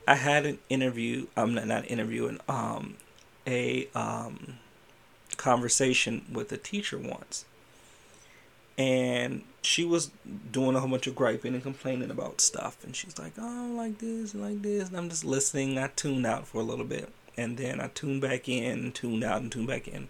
I 0.08 0.14
had 0.14 0.46
an 0.46 0.58
interview. 0.70 1.26
I'm 1.36 1.50
um, 1.50 1.54
not 1.54 1.66
not 1.66 1.90
interviewing. 1.90 2.40
Um, 2.48 2.96
a 3.46 3.88
um, 3.94 4.54
conversation 5.36 6.24
with 6.32 6.50
a 6.50 6.56
teacher 6.56 6.96
once, 6.96 7.44
and 8.78 9.42
she 9.60 9.84
was 9.84 10.10
doing 10.50 10.74
a 10.74 10.80
whole 10.80 10.88
bunch 10.88 11.06
of 11.06 11.14
griping 11.14 11.52
and 11.52 11.62
complaining 11.62 12.10
about 12.10 12.40
stuff. 12.40 12.82
And 12.84 12.96
she's 12.96 13.18
like, 13.18 13.32
"Oh, 13.38 13.74
like 13.76 13.98
this, 13.98 14.32
and 14.32 14.42
like 14.42 14.62
this." 14.62 14.88
And 14.88 14.96
I'm 14.96 15.10
just 15.10 15.26
listening. 15.26 15.76
I 15.76 15.88
tuned 15.88 16.24
out 16.24 16.46
for 16.46 16.62
a 16.62 16.64
little 16.64 16.86
bit, 16.86 17.12
and 17.36 17.58
then 17.58 17.78
I 17.78 17.88
tuned 17.88 18.22
back 18.22 18.48
in, 18.48 18.92
tuned 18.92 19.22
out, 19.22 19.42
and 19.42 19.52
tuned 19.52 19.68
back 19.68 19.86
in. 19.86 20.08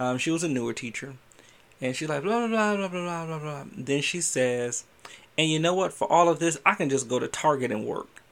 Um, 0.00 0.18
she 0.18 0.32
was 0.32 0.42
a 0.42 0.48
newer 0.48 0.72
teacher, 0.72 1.14
and 1.80 1.94
she's 1.94 2.08
like, 2.08 2.24
blah 2.24 2.48
blah 2.48 2.76
blah 2.76 2.88
blah 2.88 2.88
blah 2.88 3.26
blah 3.26 3.38
blah. 3.38 3.64
Then 3.76 4.02
she 4.02 4.20
says, 4.20 4.82
"And 5.38 5.48
you 5.48 5.60
know 5.60 5.74
what? 5.74 5.92
For 5.92 6.10
all 6.10 6.28
of 6.28 6.40
this, 6.40 6.58
I 6.66 6.74
can 6.74 6.90
just 6.90 7.08
go 7.08 7.20
to 7.20 7.28
Target 7.28 7.70
and 7.70 7.86
work." 7.86 8.22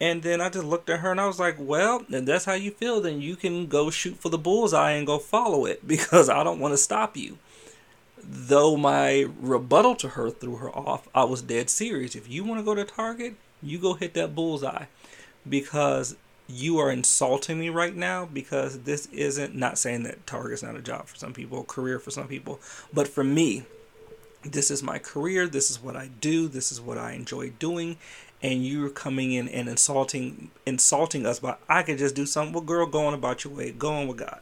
And 0.00 0.22
then 0.22 0.40
I 0.40 0.50
just 0.50 0.64
looked 0.64 0.90
at 0.90 1.00
her 1.00 1.10
and 1.10 1.20
I 1.20 1.26
was 1.26 1.40
like, 1.40 1.56
well, 1.58 2.04
if 2.08 2.24
that's 2.26 2.44
how 2.44 2.52
you 2.52 2.70
feel, 2.70 3.00
then 3.00 3.20
you 3.20 3.34
can 3.34 3.66
go 3.66 3.90
shoot 3.90 4.18
for 4.18 4.28
the 4.28 4.38
bullseye 4.38 4.92
and 4.92 5.06
go 5.06 5.18
follow 5.18 5.64
it 5.64 5.86
because 5.86 6.28
I 6.28 6.44
don't 6.44 6.60
want 6.60 6.72
to 6.72 6.78
stop 6.78 7.16
you. 7.16 7.38
Though 8.22 8.76
my 8.76 9.28
rebuttal 9.40 9.94
to 9.96 10.08
her 10.10 10.30
threw 10.30 10.56
her 10.56 10.70
off, 10.70 11.08
I 11.14 11.24
was 11.24 11.42
dead 11.42 11.70
serious. 11.70 12.16
If 12.16 12.28
you 12.28 12.44
want 12.44 12.60
to 12.60 12.64
go 12.64 12.74
to 12.74 12.84
Target, 12.84 13.36
you 13.62 13.78
go 13.78 13.94
hit 13.94 14.14
that 14.14 14.34
bullseye 14.34 14.86
because 15.48 16.16
you 16.48 16.78
are 16.78 16.90
insulting 16.90 17.58
me 17.58 17.68
right 17.68 17.94
now 17.94 18.26
because 18.26 18.80
this 18.80 19.06
isn't 19.06 19.54
not 19.54 19.78
saying 19.78 20.04
that 20.04 20.26
Target's 20.26 20.62
not 20.62 20.76
a 20.76 20.82
job 20.82 21.06
for 21.06 21.16
some 21.16 21.32
people, 21.32 21.64
career 21.64 21.98
for 21.98 22.10
some 22.10 22.28
people, 22.28 22.60
but 22.92 23.08
for 23.08 23.24
me, 23.24 23.64
this 24.52 24.70
is 24.70 24.82
my 24.82 24.98
career, 24.98 25.46
this 25.46 25.70
is 25.70 25.82
what 25.82 25.96
I 25.96 26.10
do, 26.20 26.48
this 26.48 26.72
is 26.72 26.80
what 26.80 26.98
I 26.98 27.12
enjoy 27.12 27.50
doing, 27.58 27.96
and 28.42 28.66
you're 28.66 28.90
coming 28.90 29.32
in 29.32 29.48
and 29.48 29.68
insulting 29.68 30.50
insulting 30.64 31.26
us 31.26 31.38
but 31.38 31.58
I 31.68 31.82
could 31.82 31.98
just 31.98 32.14
do 32.14 32.26
something. 32.26 32.52
Well, 32.52 32.62
girl, 32.62 32.86
go 32.86 33.06
on 33.06 33.14
about 33.14 33.44
your 33.44 33.52
way. 33.52 33.72
Go 33.72 33.92
on 33.92 34.08
with 34.08 34.18
God. 34.18 34.40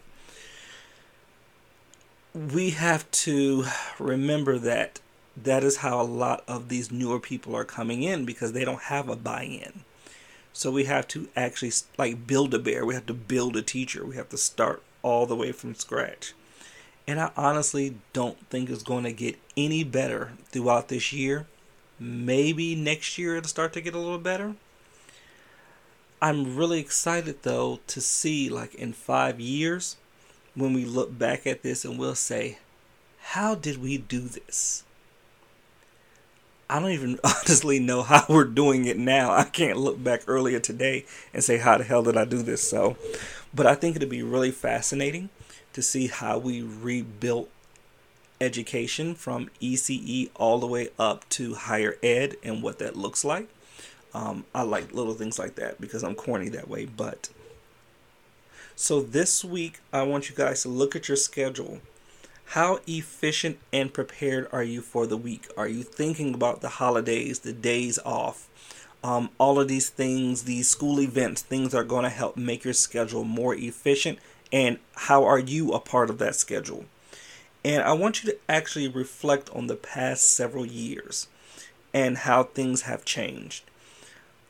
We 2.34 2.70
have 2.70 3.08
to 3.12 3.66
remember 3.98 4.58
that 4.58 5.00
that 5.36 5.64
is 5.64 5.78
how 5.78 6.00
a 6.00 6.02
lot 6.02 6.44
of 6.46 6.68
these 6.68 6.92
newer 6.92 7.20
people 7.20 7.56
are 7.56 7.64
coming 7.64 8.02
in 8.02 8.24
because 8.24 8.52
they 8.52 8.64
don't 8.64 8.82
have 8.82 9.08
a 9.08 9.16
buy-in. 9.16 9.84
So 10.52 10.70
we 10.70 10.84
have 10.84 11.08
to 11.08 11.28
actually 11.34 11.72
like 11.98 12.26
build 12.26 12.54
a 12.54 12.58
bear. 12.58 12.84
We 12.84 12.94
have 12.94 13.06
to 13.06 13.14
build 13.14 13.56
a 13.56 13.62
teacher. 13.62 14.04
We 14.04 14.16
have 14.16 14.28
to 14.28 14.38
start 14.38 14.82
all 15.02 15.26
the 15.26 15.36
way 15.36 15.52
from 15.52 15.74
scratch. 15.74 16.32
And 17.06 17.20
I 17.20 17.30
honestly 17.36 17.96
don't 18.12 18.38
think 18.48 18.70
it's 18.70 18.82
going 18.82 19.04
to 19.04 19.12
get 19.12 19.36
any 19.56 19.84
better 19.84 20.32
throughout 20.50 20.88
this 20.88 21.12
year 21.12 21.46
Maybe 21.98 22.74
next 22.74 23.18
year 23.18 23.36
it'll 23.36 23.48
start 23.48 23.72
to 23.74 23.80
get 23.80 23.94
a 23.94 23.98
little 23.98 24.18
better. 24.18 24.54
I'm 26.20 26.56
really 26.56 26.80
excited 26.80 27.42
though 27.42 27.80
to 27.86 28.00
see, 28.00 28.48
like 28.48 28.74
in 28.74 28.92
five 28.92 29.38
years, 29.38 29.96
when 30.54 30.72
we 30.72 30.84
look 30.84 31.16
back 31.16 31.46
at 31.46 31.62
this 31.62 31.84
and 31.84 31.98
we'll 31.98 32.14
say, 32.14 32.58
How 33.20 33.54
did 33.54 33.80
we 33.80 33.98
do 33.98 34.20
this? 34.20 34.84
I 36.68 36.80
don't 36.80 36.90
even 36.90 37.20
honestly 37.24 37.78
know 37.78 38.02
how 38.02 38.24
we're 38.28 38.44
doing 38.44 38.86
it 38.86 38.98
now. 38.98 39.32
I 39.32 39.44
can't 39.44 39.78
look 39.78 40.02
back 40.02 40.22
earlier 40.26 40.58
today 40.58 41.04
and 41.32 41.44
say, 41.44 41.58
How 41.58 41.78
the 41.78 41.84
hell 41.84 42.02
did 42.02 42.16
I 42.16 42.24
do 42.24 42.42
this? 42.42 42.68
So, 42.68 42.96
but 43.54 43.66
I 43.66 43.74
think 43.76 43.94
it'll 43.94 44.08
be 44.08 44.22
really 44.22 44.50
fascinating 44.50 45.30
to 45.74 45.82
see 45.82 46.06
how 46.06 46.38
we 46.38 46.62
rebuilt 46.62 47.50
education 48.40 49.14
from 49.14 49.50
ECE 49.60 50.30
all 50.34 50.58
the 50.58 50.66
way 50.66 50.88
up 50.98 51.28
to 51.30 51.54
higher 51.54 51.96
ed 52.02 52.36
and 52.42 52.62
what 52.62 52.78
that 52.78 52.96
looks 52.96 53.24
like. 53.24 53.48
Um, 54.12 54.44
I 54.54 54.62
like 54.62 54.94
little 54.94 55.14
things 55.14 55.38
like 55.38 55.56
that 55.56 55.80
because 55.80 56.02
I'm 56.02 56.14
corny 56.14 56.48
that 56.50 56.68
way. 56.68 56.86
But 56.86 57.30
so 58.76 59.00
this 59.00 59.44
week, 59.44 59.80
I 59.92 60.02
want 60.04 60.30
you 60.30 60.36
guys 60.36 60.62
to 60.62 60.68
look 60.68 60.94
at 60.96 61.08
your 61.08 61.16
schedule. 61.16 61.80
How 62.48 62.80
efficient 62.86 63.58
and 63.72 63.92
prepared 63.92 64.48
are 64.52 64.62
you 64.62 64.82
for 64.82 65.06
the 65.06 65.16
week? 65.16 65.48
Are 65.56 65.66
you 65.66 65.82
thinking 65.82 66.34
about 66.34 66.60
the 66.60 66.68
holidays, 66.68 67.40
the 67.40 67.52
days 67.52 67.98
off? 68.04 68.48
Um, 69.02 69.30
all 69.38 69.58
of 69.60 69.68
these 69.68 69.90
things, 69.90 70.44
these 70.44 70.68
school 70.68 71.00
events, 71.00 71.42
things 71.42 71.74
are 71.74 71.84
going 71.84 72.04
to 72.04 72.10
help 72.10 72.36
make 72.36 72.64
your 72.64 72.72
schedule 72.72 73.24
more 73.24 73.54
efficient. 73.54 74.18
And 74.54 74.78
how 74.94 75.24
are 75.24 75.40
you 75.40 75.72
a 75.72 75.80
part 75.80 76.10
of 76.10 76.18
that 76.18 76.36
schedule? 76.36 76.84
And 77.64 77.82
I 77.82 77.92
want 77.92 78.22
you 78.22 78.30
to 78.30 78.38
actually 78.48 78.86
reflect 78.86 79.50
on 79.50 79.66
the 79.66 79.74
past 79.74 80.30
several 80.30 80.64
years 80.64 81.26
and 81.92 82.18
how 82.18 82.44
things 82.44 82.82
have 82.82 83.04
changed. 83.04 83.64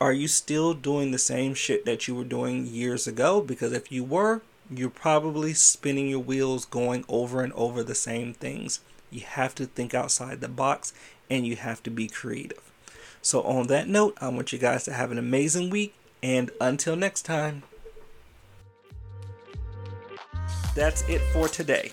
Are 0.03 0.13
you 0.13 0.29
still 0.29 0.75
doing 0.75 1.11
the 1.11 1.19
same 1.19 1.55
shit 1.55 1.87
that 1.87 2.07
you 2.07 2.15
were 2.15 2.25
doing 2.25 2.67
years 2.67 3.07
ago? 3.07 3.41
Because 3.41 3.73
if 3.73 3.91
you 3.91 4.05
were, 4.05 4.43
you're 4.71 4.91
probably 4.91 5.55
spinning 5.55 6.09
your 6.09 6.21
wheels 6.21 6.67
going 6.67 7.07
over 7.09 7.41
and 7.41 7.55
over 7.55 7.83
the 7.83 7.95
same 7.95 8.35
things. 8.35 8.81
You 9.11 9.23
have 9.23 9.55
to 9.55 9.65
think 9.65 9.95
outside 9.95 10.43
the 10.43 10.49
box 10.49 10.93
and 11.31 11.47
you 11.47 11.57
have 11.57 11.83
to 11.85 11.91
be 11.91 12.09
creative. 12.09 12.71
So, 13.23 13.41
on 13.45 13.69
that 13.69 13.89
note, 13.89 14.19
I 14.21 14.29
want 14.29 14.53
you 14.53 14.59
guys 14.59 14.85
to 14.85 14.93
have 14.93 15.11
an 15.11 15.19
amazing 15.19 15.71
week 15.71 15.95
and 16.23 16.51
until 16.61 16.95
next 16.95 17.23
time. 17.23 17.63
That's 20.75 21.09
it 21.09 21.21
for 21.33 21.49
today. 21.49 21.93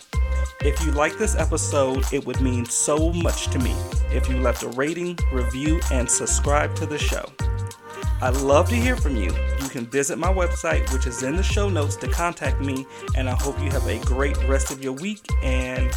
If 0.62 0.84
you 0.84 0.92
like 0.92 1.18
this 1.18 1.36
episode, 1.36 2.04
it 2.12 2.26
would 2.26 2.42
mean 2.42 2.66
so 2.66 3.12
much 3.14 3.48
to 3.48 3.60
me 3.60 3.76
if 4.12 4.28
you 4.30 4.38
left 4.38 4.64
a 4.64 4.70
rating, 4.70 5.18
review, 5.32 5.80
and 5.92 6.10
subscribe 6.10 6.76
to 6.76 6.86
the 6.86 6.98
show. 6.98 7.26
I'd 8.22 8.36
love 8.36 8.70
to 8.70 8.76
hear 8.76 8.96
from 8.96 9.16
you. 9.16 9.32
You 9.62 9.70
can 9.70 9.88
visit 9.88 10.18
my 10.20 10.32
website, 10.32 10.92
which 10.94 11.08
is 11.08 11.24
in 11.24 11.36
the 11.36 11.44
show 11.44 11.70
notes, 11.70 11.96
to 11.98 12.08
contact 12.08 12.62
me. 12.62 12.86
And 13.16 13.28
I 13.28 13.34
hope 13.34 13.60
you 13.60 13.72
have 13.72 13.88
a 13.88 14.00
great 14.06 14.38
rest 14.48 14.72
of 14.72 14.84
your 14.84 14.94
week 14.94 15.26
and 15.42 15.92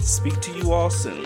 speak 0.00 0.40
to 0.42 0.52
you 0.52 0.72
all 0.72 0.90
soon. 0.90 1.24